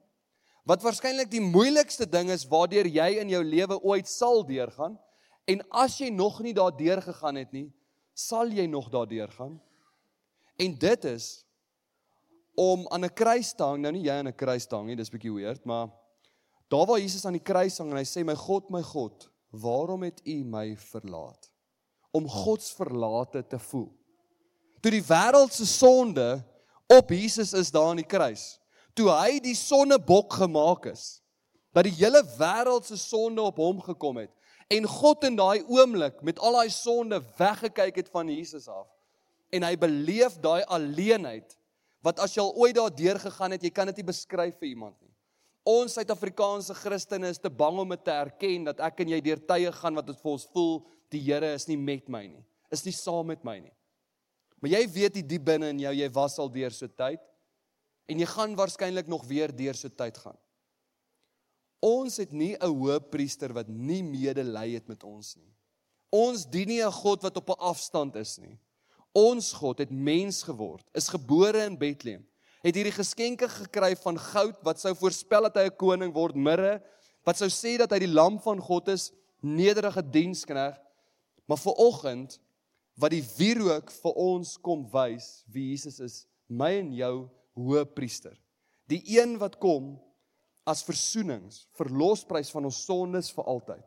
Wat 0.67 0.81
waarskynlik 0.83 1.29
die 1.31 1.43
moeilikste 1.43 2.07
ding 2.09 2.31
is 2.33 2.47
waardeur 2.49 2.89
jy 2.89 3.07
in 3.21 3.29
jou 3.29 3.43
lewe 3.45 3.77
ooit 3.85 4.09
sal 4.09 4.41
deurgaan. 4.45 4.97
En 5.47 5.61
as 5.69 5.99
jy 6.01 6.09
nog 6.11 6.41
nie 6.43 6.55
daardeur 6.57 7.01
gegaan 7.05 7.37
het 7.39 7.53
nie, 7.55 7.69
sal 8.17 8.49
jy 8.51 8.65
nog 8.67 8.89
daardeur 8.91 9.31
gaan. 9.37 9.59
En 10.57 10.73
dit 10.81 11.05
is 11.05 11.45
om 12.57 12.87
aan 12.89 13.05
'n 13.05 13.13
kruis 13.13 13.53
te 13.53 13.63
hang, 13.63 13.81
nou 13.81 13.91
nie 13.91 14.03
jy 14.09 14.17
aan 14.17 14.27
'n 14.27 14.35
kruis 14.35 14.65
te 14.65 14.75
hang 14.75 14.87
nie, 14.87 14.95
dis 14.95 15.13
bietjie 15.13 15.33
weird, 15.33 15.65
maar 15.65 15.93
daar 16.67 16.85
waar 16.85 16.99
Jesus 16.99 17.25
aan 17.25 17.37
die 17.37 17.47
kruis 17.51 17.77
hang 17.77 17.91
en 17.91 17.97
hy 17.97 18.03
sê 18.03 18.25
my 18.25 18.35
God, 18.35 18.69
my 18.69 18.81
God, 18.81 19.29
waarom 19.51 20.03
het 20.03 20.21
U 20.25 20.43
my 20.43 20.75
verlaat? 20.75 21.51
Om 22.17 22.27
God 22.29 22.63
se 22.63 22.75
verlate 22.77 23.43
te 23.45 23.59
voel. 23.69 23.89
Toe 24.81 24.93
die 24.93 25.03
wêreld 25.05 25.53
se 25.53 25.65
sonde 25.69 26.37
op 26.89 27.11
Jesus 27.13 27.53
is 27.57 27.71
daar 27.73 27.91
aan 27.91 28.01
die 28.01 28.07
kruis. 28.07 28.57
Toe 28.97 29.09
hy 29.13 29.37
die 29.43 29.55
sonnebok 29.57 30.39
gemaak 30.41 30.89
is. 30.93 31.19
Dat 31.75 31.85
die 31.85 31.97
hele 31.99 32.23
wêreld 32.37 32.87
se 32.89 32.97
sonde 32.97 33.43
op 33.45 33.61
hom 33.61 33.81
gekom 33.85 34.23
het 34.23 34.33
en 34.67 34.83
God 34.83 35.23
in 35.23 35.37
daai 35.39 35.63
oomblik 35.71 36.19
met 36.27 36.39
al 36.43 36.57
daai 36.59 36.71
sonde 36.73 37.21
weggekyk 37.37 38.01
het 38.01 38.09
van 38.11 38.27
Jesus 38.27 38.67
af. 38.67 38.87
En 39.53 39.63
hy 39.63 39.77
beleef 39.79 40.35
daai 40.43 40.63
alleenheid 40.67 41.55
wat 42.03 42.19
as 42.23 42.35
jy 42.35 42.43
al 42.43 42.55
ooit 42.59 42.75
daar 42.75 42.91
deur 42.93 43.19
gegaan 43.19 43.55
het, 43.55 43.63
jy 43.63 43.71
kan 43.73 43.87
dit 43.89 44.01
nie 44.01 44.09
beskryf 44.09 44.57
vir 44.59 44.69
iemand 44.73 44.95
nie. 45.01 45.11
Ons 45.67 45.97
Suid-Afrikaanse 45.97 46.75
Christene 46.77 47.31
is 47.31 47.41
te 47.43 47.51
bang 47.51 47.79
om 47.81 47.89
dit 47.91 48.03
te 48.03 48.13
erken 48.13 48.67
dat 48.69 48.83
ek 48.87 49.01
en 49.03 49.15
jy 49.15 49.19
deur 49.23 49.41
tye 49.49 49.71
gaan 49.79 49.97
wat 49.99 50.07
dit 50.07 50.19
vir 50.21 50.31
ons 50.31 50.45
voel 50.53 50.77
die 51.13 51.21
Here 51.21 51.53
is 51.53 51.67
nie 51.67 51.77
met 51.77 52.09
my 52.09 52.25
nie. 52.27 52.43
Is 52.71 52.83
nie 52.85 52.95
saam 52.95 53.27
met 53.27 53.43
my 53.47 53.59
nie. 53.59 53.73
Maar 54.61 54.73
jy 54.73 54.83
weet 54.89 55.13
die 55.19 55.25
diep 55.35 55.45
binne 55.45 55.69
in 55.69 55.79
jou, 55.79 55.93
jy 55.93 56.09
was 56.15 56.37
al 56.41 56.49
deur 56.49 56.73
so 56.73 56.87
tyd 56.87 57.21
en 58.07 58.19
jy 58.19 58.27
gaan 58.31 58.55
waarskynlik 58.55 59.09
nog 59.11 59.25
weer 59.27 59.51
deur 59.53 59.77
so 59.77 59.91
tyd 59.91 60.17
gaan. 60.17 60.37
Ons 61.83 62.17
het 62.17 62.31
nie 62.31 62.55
'n 62.55 62.73
hoëpriester 62.73 63.53
wat 63.53 63.67
nie 63.67 64.01
medelei 64.01 64.73
het 64.73 64.87
met 64.87 65.03
ons 65.03 65.35
nie. 65.35 65.53
Ons 66.09 66.45
dien 66.45 66.67
nie 66.67 66.81
'n 66.81 66.91
God 66.91 67.21
wat 67.21 67.37
op 67.37 67.49
'n 67.49 67.59
afstand 67.59 68.15
is 68.15 68.37
nie. 68.39 68.57
Ons 69.13 69.53
God 69.53 69.79
het 69.79 69.91
mens 69.91 70.43
geword, 70.43 70.85
is 70.93 71.09
gebore 71.09 71.65
in 71.65 71.77
Bethlehem. 71.77 72.25
Het 72.63 72.75
hierdie 72.75 72.91
geskenke 72.91 73.47
gekry 73.47 73.95
van 73.95 74.17
goud 74.17 74.63
wat 74.63 74.79
sou 74.79 74.95
voorspel 74.95 75.43
dat 75.43 75.55
hy 75.55 75.65
'n 75.65 75.77
koning 75.77 76.13
word, 76.13 76.35
mirre 76.35 76.81
wat 77.23 77.37
sou 77.37 77.49
sê 77.49 77.77
dat 77.77 77.91
hy 77.91 77.99
die 77.99 78.13
lam 78.13 78.39
van 78.39 78.59
God 78.59 78.87
is 78.87 79.11
nederige 79.41 80.01
dienskneg, 80.01 80.77
maar 81.47 81.59
vir 81.61 81.79
oggend 81.79 82.37
wat 82.97 83.13
die 83.13 83.23
wierook 83.37 83.91
vir 83.93 84.17
ons 84.19 84.55
kom 84.61 84.85
wys 84.91 85.43
wie 85.53 85.71
Jesus 85.71 85.99
is, 86.03 86.15
my 86.47 86.71
en 86.79 86.91
jou 86.95 87.13
hoëpriester. 87.57 88.35
Die 88.87 89.01
een 89.17 89.37
wat 89.41 89.57
kom 89.61 89.95
as 90.67 90.83
versoenings, 90.83 91.65
verlosprys 91.77 92.51
van 92.51 92.67
ons 92.67 92.81
sondes 92.85 93.31
vir 93.35 93.47
altyd. 93.47 93.85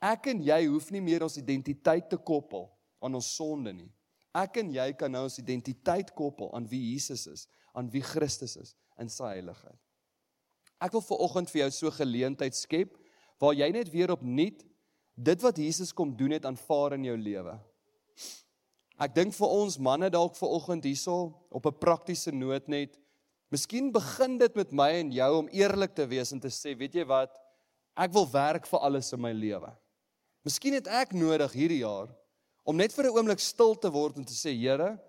Ek 0.00 0.30
en 0.32 0.42
jy 0.44 0.60
hoef 0.66 0.88
nie 0.92 1.02
meer 1.04 1.24
ons 1.24 1.36
identiteit 1.40 2.08
te 2.12 2.16
koppel 2.16 2.68
aan 3.04 3.16
ons 3.16 3.34
sonde 3.36 3.72
nie. 3.72 3.90
Ek 4.36 4.60
en 4.62 4.70
jy 4.72 4.90
kan 4.96 5.12
nou 5.12 5.24
ons 5.26 5.40
identiteit 5.42 6.12
koppel 6.16 6.52
aan 6.56 6.68
wie 6.70 6.92
Jesus 6.92 7.26
is, 7.28 7.46
aan 7.74 7.90
wie 7.92 8.04
Christus 8.04 8.56
is 8.60 8.74
in 9.00 9.10
sy 9.12 9.34
heiligheid. 9.34 9.78
Ek 10.80 10.94
wil 10.96 11.04
vir 11.04 11.22
oggend 11.26 11.52
vir 11.52 11.64
jou 11.64 11.70
so 11.76 11.92
geleentheid 11.92 12.56
skep 12.56 12.94
waar 13.40 13.56
jy 13.56 13.68
net 13.74 13.90
weer 13.92 14.12
opnuut 14.14 14.62
dit 15.20 15.42
wat 15.42 15.58
Jesus 15.60 15.92
kom 15.92 16.14
doen 16.16 16.32
het 16.36 16.46
aanvaar 16.48 16.96
in 16.96 17.04
jou 17.10 17.16
lewe. 17.16 17.58
Ek 19.00 19.14
dink 19.16 19.34
vir 19.36 19.52
ons 19.52 19.78
manne 19.80 20.10
dalk 20.12 20.36
vir 20.36 20.48
oggend 20.48 20.84
hierso 20.84 21.32
op 21.50 21.66
'n 21.66 21.80
praktiese 21.80 22.32
noot 22.32 22.68
net 22.68 23.00
Miskien 23.50 23.90
begin 23.90 24.38
dit 24.38 24.54
met 24.54 24.70
my 24.70 24.90
en 25.00 25.08
jou 25.10 25.30
om 25.40 25.48
eerlik 25.50 25.94
te 25.94 26.06
wees 26.06 26.30
en 26.32 26.40
te 26.40 26.52
sê, 26.54 26.76
weet 26.78 26.94
jy 26.94 27.04
wat? 27.10 27.32
Ek 27.98 28.12
wil 28.14 28.28
werk 28.30 28.68
vir 28.70 28.78
alles 28.86 29.10
in 29.12 29.20
my 29.20 29.32
lewe. 29.34 29.72
Miskien 30.46 30.76
het 30.78 30.86
ek 30.86 31.16
nodig 31.18 31.56
hierdie 31.58 31.80
jaar 31.82 32.12
om 32.62 32.76
net 32.76 32.94
vir 32.94 33.06
'n 33.06 33.16
oomblik 33.16 33.40
stil 33.40 33.74
te 33.74 33.90
word 33.90 34.18
en 34.18 34.24
te 34.24 34.32
sê, 34.32 34.54
Here, 34.54 35.00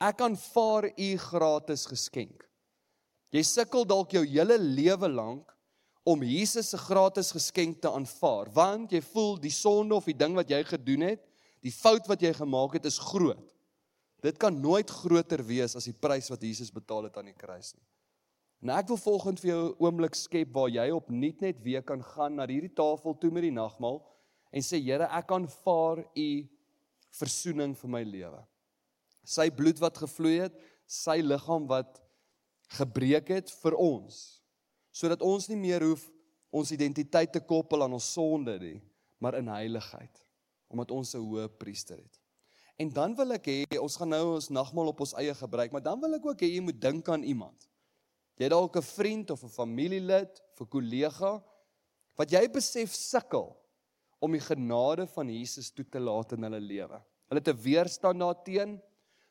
ek 0.00 0.20
aanvaar 0.20 0.90
u 0.98 1.16
gratis 1.16 1.86
geskenk. 1.86 2.42
Jy 3.30 3.42
sukkel 3.42 3.84
dalk 3.84 4.10
jou 4.10 4.24
hele 4.24 4.58
lewe 4.58 5.08
lank 5.08 5.55
om 6.06 6.22
Jesus 6.22 6.70
se 6.70 6.78
gratis 6.78 7.32
geskenk 7.34 7.80
te 7.82 7.90
aanvaar, 7.90 8.46
want 8.54 8.92
jy 8.94 9.00
voel 9.08 9.34
die 9.42 9.50
sonde 9.50 9.96
of 9.96 10.06
die 10.06 10.14
ding 10.14 10.36
wat 10.38 10.50
jy 10.52 10.60
gedoen 10.68 11.02
het, 11.08 11.22
die 11.66 11.74
fout 11.74 12.06
wat 12.06 12.22
jy 12.22 12.30
gemaak 12.36 12.76
het 12.78 12.86
is 12.86 13.00
groot. 13.02 13.42
Dit 14.22 14.38
kan 14.38 14.54
nooit 14.54 14.90
groter 15.02 15.42
wees 15.44 15.74
as 15.78 15.88
die 15.90 15.96
prys 15.96 16.30
wat 16.30 16.42
Jesus 16.46 16.70
betaal 16.70 17.08
het 17.08 17.18
aan 17.18 17.32
die 17.32 17.36
kruis 17.36 17.74
nie. 17.74 17.84
En 18.62 18.72
ek 18.78 18.88
wil 18.88 19.00
volgens 19.02 19.42
vir 19.42 19.50
jou 19.50 19.64
'n 19.68 19.76
oomblik 19.82 20.14
skep 20.14 20.54
waar 20.54 20.70
jy 20.70 20.90
opnuut 20.90 21.40
net 21.40 21.62
weer 21.62 21.82
kan 21.82 22.02
gaan 22.02 22.36
na 22.36 22.46
hierdie 22.46 22.74
tafel 22.74 23.14
toe 23.18 23.30
met 23.30 23.42
die 23.42 23.50
nagmaal 23.50 24.00
en 24.52 24.62
sê 24.62 24.80
Here, 24.80 25.04
ek 25.10 25.30
aanvaar 25.30 26.06
u 26.16 26.48
verzoening 27.10 27.76
vir 27.76 27.90
my 27.90 28.02
lewe. 28.02 28.46
Sy 29.24 29.50
bloed 29.50 29.78
wat 29.78 29.98
gevloei 29.98 30.40
het, 30.40 30.54
sy 30.86 31.20
liggaam 31.20 31.66
wat 31.66 32.00
gebreek 32.78 33.28
het 33.28 33.50
vir 33.50 33.74
ons, 33.74 34.35
sodat 34.96 35.20
ons 35.24 35.48
nie 35.50 35.58
meer 35.60 35.84
hoef 35.84 36.06
ons 36.56 36.72
identiteit 36.72 37.34
te 37.34 37.42
koppel 37.44 37.84
aan 37.84 37.96
ons 37.98 38.12
sonde 38.16 38.54
nie, 38.62 38.78
maar 39.20 39.36
in 39.36 39.50
heiligheid, 39.52 40.22
omdat 40.72 40.90
ons 40.90 41.14
'n 41.14 41.20
hoë 41.20 41.48
priester 41.58 41.98
het. 41.98 42.20
En 42.78 42.88
dan 42.92 43.14
wil 43.16 43.32
ek 43.32 43.46
hê 43.46 43.78
ons 43.80 43.96
gaan 43.96 44.08
nou 44.08 44.34
ons 44.34 44.50
nagmaal 44.50 44.88
op 44.92 45.00
ons 45.00 45.14
eie 45.14 45.34
gebruik, 45.34 45.72
maar 45.72 45.82
dan 45.82 46.00
wil 46.00 46.14
ek 46.14 46.26
ook 46.26 46.40
hê 46.40 46.48
jy 46.54 46.60
moet 46.60 46.80
dink 46.80 47.08
aan 47.08 47.24
iemand. 47.24 47.68
Jy 48.36 48.48
dalk 48.48 48.76
'n 48.76 48.82
vriend 48.82 49.30
of 49.30 49.44
'n 49.44 49.48
familielid, 49.48 50.42
'n 50.60 50.68
kollega 50.68 51.42
wat 52.16 52.30
jy 52.30 52.48
besef 52.48 52.92
sukkel 52.94 53.56
om 54.20 54.32
die 54.32 54.40
genade 54.40 55.06
van 55.06 55.28
Jesus 55.28 55.70
toe 55.70 55.84
te 55.84 56.00
laat 56.00 56.32
in 56.32 56.42
hulle 56.42 56.60
lewe. 56.60 57.02
Hulle 57.28 57.40
te 57.40 57.52
weerstand 57.52 58.20
daarteen 58.20 58.80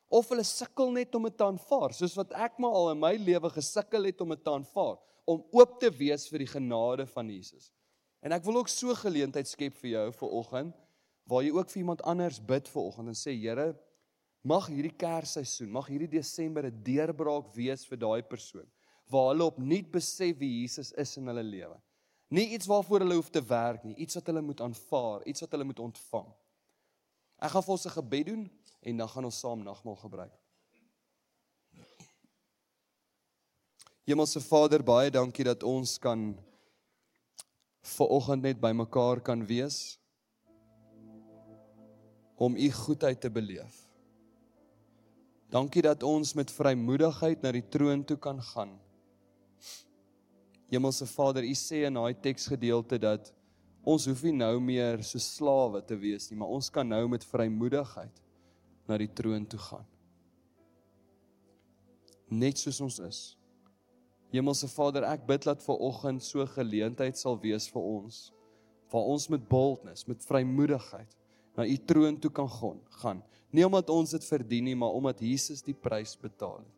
of 0.10 0.30
hulle 0.30 0.44
sukkel 0.44 0.92
net 0.92 1.16
om 1.16 1.24
dit 1.24 1.38
te 1.38 1.44
aanvaar, 1.44 1.94
soos 1.94 2.16
wat 2.16 2.32
ek 2.34 2.60
maar 2.60 2.72
al 2.72 2.92
in 2.92 3.00
my 3.00 3.16
lewe 3.16 3.50
gesukkel 3.50 4.06
het 4.06 4.22
om 4.22 4.30
dit 4.30 4.44
te 4.44 4.52
aanvaar, 4.52 4.98
om 5.26 5.44
oop 5.52 5.80
te 5.82 5.90
wees 5.90 6.28
vir 6.30 6.46
die 6.46 6.52
genade 6.52 7.06
van 7.10 7.30
Jesus. 7.30 7.72
En 8.22 8.34
ek 8.34 8.46
wil 8.46 8.62
ook 8.62 8.70
so 8.70 8.94
geleentheid 8.98 9.50
skep 9.50 9.76
vir 9.82 9.92
jou 9.92 10.06
vir 10.20 10.36
oggend 10.40 10.78
waar 11.30 11.42
jy 11.42 11.52
ook 11.56 11.70
vir 11.74 11.82
iemand 11.82 12.04
anders 12.06 12.38
bid 12.40 12.68
vanoggend 12.70 13.10
en 13.10 13.18
sê 13.18 13.34
Here, 13.34 13.74
mag 14.46 14.68
hierdie 14.70 14.94
Kersseisoen, 14.94 15.72
mag 15.74 15.88
hierdie 15.90 16.12
Desember 16.20 16.66
'n 16.66 16.84
deurbraak 16.86 17.50
wees 17.56 17.86
vir 17.86 17.98
daai 17.98 18.22
persoon 18.22 18.70
waar 19.10 19.34
hulle 19.34 19.46
opnuut 19.46 19.92
besef 19.92 20.38
wie 20.38 20.62
Jesus 20.62 20.92
is 20.92 21.18
in 21.18 21.28
hulle 21.30 21.44
lewe. 21.44 21.78
Nie 22.34 22.48
iets 22.58 22.66
waarvoor 22.66 23.04
hulle 23.04 23.18
hoef 23.20 23.30
te 23.30 23.42
werk 23.46 23.84
nie, 23.86 23.96
iets 23.96 24.18
wat 24.18 24.32
hulle 24.32 24.42
moet 24.42 24.62
aanvaar, 24.62 25.26
iets 25.30 25.42
wat 25.42 25.52
hulle 25.52 25.68
moet 25.70 25.80
ontvang. 25.80 26.32
Ek 27.38 27.52
gaan 27.52 27.64
vir 27.64 27.76
ons 27.76 27.86
'n 27.86 27.98
gebed 27.98 28.26
doen 28.26 28.50
en 28.82 28.98
dan 28.98 29.10
gaan 29.10 29.26
ons 29.26 29.40
saam 29.40 29.64
nagmaal 29.64 29.96
gebruik. 29.96 30.34
Hemelse 34.06 34.38
Vader, 34.46 34.84
baie 34.86 35.10
dankie 35.10 35.44
dat 35.48 35.64
ons 35.66 35.96
kan 35.98 36.28
ver 37.96 38.10
oggend 38.14 38.44
net 38.46 38.60
bymekaar 38.62 39.18
kan 39.26 39.42
wees 39.50 39.98
om 42.38 42.54
u 42.54 42.68
goedheid 42.70 43.18
te 43.22 43.32
beleef. 43.34 43.80
Dankie 45.50 45.82
dat 45.82 46.04
ons 46.06 46.36
met 46.38 46.52
vrymoedigheid 46.54 47.42
na 47.42 47.54
die 47.56 47.64
troon 47.66 48.04
toe 48.06 48.18
kan 48.22 48.42
gaan. 48.44 48.76
Hemelse 50.70 51.08
Vader, 51.10 51.42
u 51.42 51.56
sê 51.58 51.86
in 51.88 51.98
daai 51.98 52.14
teksgedeelte 52.22 53.00
dat 53.02 53.32
ons 53.82 54.06
hoef 54.06 54.22
nie 54.28 54.36
nou 54.38 54.60
meer 54.62 55.02
so 55.02 55.22
slawe 55.22 55.82
te 55.82 55.98
wees 55.98 56.28
nie, 56.30 56.38
maar 56.38 56.54
ons 56.54 56.70
kan 56.70 56.86
nou 56.86 57.08
met 57.10 57.26
vrymoedigheid 57.26 58.22
na 58.86 59.00
die 59.02 59.10
troon 59.18 59.50
toe 59.50 59.62
gaan. 59.66 59.90
Net 62.30 62.62
soos 62.62 62.84
ons 62.86 63.00
is. 63.08 63.24
Hemelse 64.36 64.68
Vader, 64.72 65.06
ek 65.08 65.26
bid 65.28 65.46
dat 65.48 65.64
ver 65.64 65.80
oggend 65.80 66.24
so 66.24 66.46
geleentheid 66.56 67.18
sal 67.20 67.38
wees 67.42 67.70
vir 67.72 67.84
ons 67.84 68.26
waar 68.94 69.08
ons 69.12 69.26
met 69.34 69.44
boldness, 69.50 70.06
met 70.08 70.24
vrymoedigheid 70.24 71.16
na 71.58 71.66
u 71.68 71.78
troon 71.88 72.20
toe 72.20 72.32
kan 72.32 72.50
gaan. 72.50 72.80
gaan. 73.02 73.24
Nie 73.52 73.66
omdat 73.66 73.90
ons 73.90 74.12
dit 74.12 74.26
verdien 74.26 74.64
nie, 74.64 74.76
maar 74.76 74.96
omdat 74.96 75.20
Jesus 75.20 75.64
die 75.64 75.76
prys 75.76 76.16
betaal 76.20 76.60
het. 76.62 76.76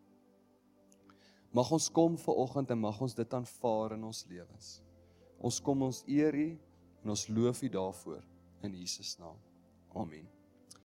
Mag 1.54 1.72
ons 1.72 1.90
kom 1.90 2.18
ver 2.22 2.38
oggend 2.38 2.72
en 2.72 2.80
mag 2.80 3.02
ons 3.02 3.16
dit 3.18 3.34
aanvaar 3.34 3.98
in 3.98 4.04
ons 4.04 4.26
lewens. 4.30 4.72
Ons 5.38 5.60
kom 5.62 5.86
ons 5.90 6.04
eer 6.08 6.36
U 6.36 6.50
en 7.04 7.14
ons 7.14 7.28
loof 7.30 7.62
U 7.64 7.70
daarvoor 7.70 8.24
in 8.66 8.74
Jesus 8.78 9.18
naam. 9.22 9.38
Amen. 9.96 10.37